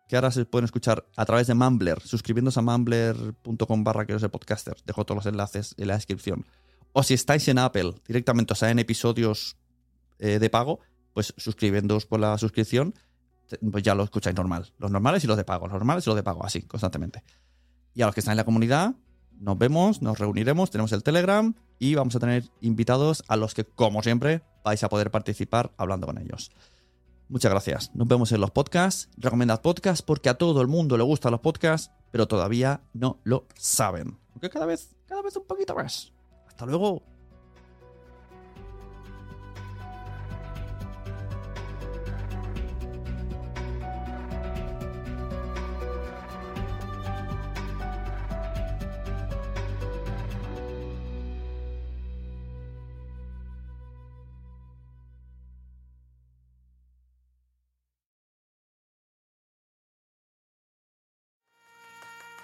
que 0.06 0.16
ahora 0.16 0.30
se 0.30 0.44
pueden 0.44 0.66
escuchar 0.66 1.08
a 1.16 1.24
través 1.24 1.46
de 1.46 1.54
Mumbler, 1.54 1.98
suscribiéndose 2.02 2.60
a 2.60 2.62
mumbler.com 2.62 3.84
barra 3.84 4.04
quiero 4.04 4.18
ser 4.18 4.30
podcaster. 4.30 4.76
Dejo 4.84 5.06
todos 5.06 5.24
los 5.24 5.32
enlaces 5.32 5.74
en 5.78 5.88
la 5.88 5.94
descripción. 5.94 6.44
O 6.92 7.02
si 7.02 7.14
estáis 7.14 7.48
en 7.48 7.56
Apple, 7.56 7.94
directamente, 8.06 8.52
o 8.52 8.56
sea, 8.56 8.70
en 8.70 8.80
episodios 8.80 9.56
eh, 10.20 10.38
de 10.38 10.50
pago, 10.50 10.80
pues 11.12 11.34
suscribiéndoos 11.36 12.06
por 12.06 12.20
la 12.20 12.38
suscripción, 12.38 12.94
pues 13.70 13.82
ya 13.82 13.94
lo 13.94 14.04
escucháis 14.04 14.36
normal. 14.36 14.72
Los 14.78 14.90
normales 14.90 15.24
y 15.24 15.26
los 15.26 15.36
de 15.36 15.44
pago, 15.44 15.66
los 15.66 15.74
normales 15.74 16.06
y 16.06 16.10
los 16.10 16.16
de 16.16 16.22
pago, 16.22 16.44
así, 16.44 16.62
constantemente. 16.62 17.24
Y 17.94 18.02
a 18.02 18.06
los 18.06 18.14
que 18.14 18.20
están 18.20 18.32
en 18.32 18.38
la 18.38 18.44
comunidad, 18.44 18.94
nos 19.40 19.58
vemos, 19.58 20.02
nos 20.02 20.18
reuniremos, 20.18 20.70
tenemos 20.70 20.92
el 20.92 21.02
Telegram 21.02 21.54
y 21.78 21.94
vamos 21.94 22.14
a 22.14 22.20
tener 22.20 22.44
invitados 22.60 23.24
a 23.26 23.36
los 23.36 23.54
que, 23.54 23.64
como 23.64 24.02
siempre, 24.02 24.42
vais 24.62 24.84
a 24.84 24.88
poder 24.88 25.10
participar 25.10 25.72
hablando 25.76 26.06
con 26.06 26.18
ellos. 26.18 26.52
Muchas 27.28 27.50
gracias. 27.50 27.94
Nos 27.94 28.08
vemos 28.08 28.32
en 28.32 28.40
los 28.40 28.50
podcasts. 28.50 29.08
Recomendad 29.16 29.62
podcasts 29.62 30.02
porque 30.02 30.28
a 30.28 30.34
todo 30.34 30.60
el 30.60 30.68
mundo 30.68 30.96
le 30.96 31.04
gustan 31.04 31.32
los 31.32 31.40
podcasts, 31.40 31.90
pero 32.10 32.26
todavía 32.26 32.82
no 32.92 33.20
lo 33.24 33.46
saben. 33.54 34.18
Aunque 34.32 34.50
cada 34.50 34.66
vez, 34.66 34.96
cada 35.06 35.22
vez 35.22 35.36
un 35.36 35.46
poquito 35.46 35.74
más. 35.74 36.12
Hasta 36.48 36.66
luego. 36.66 37.02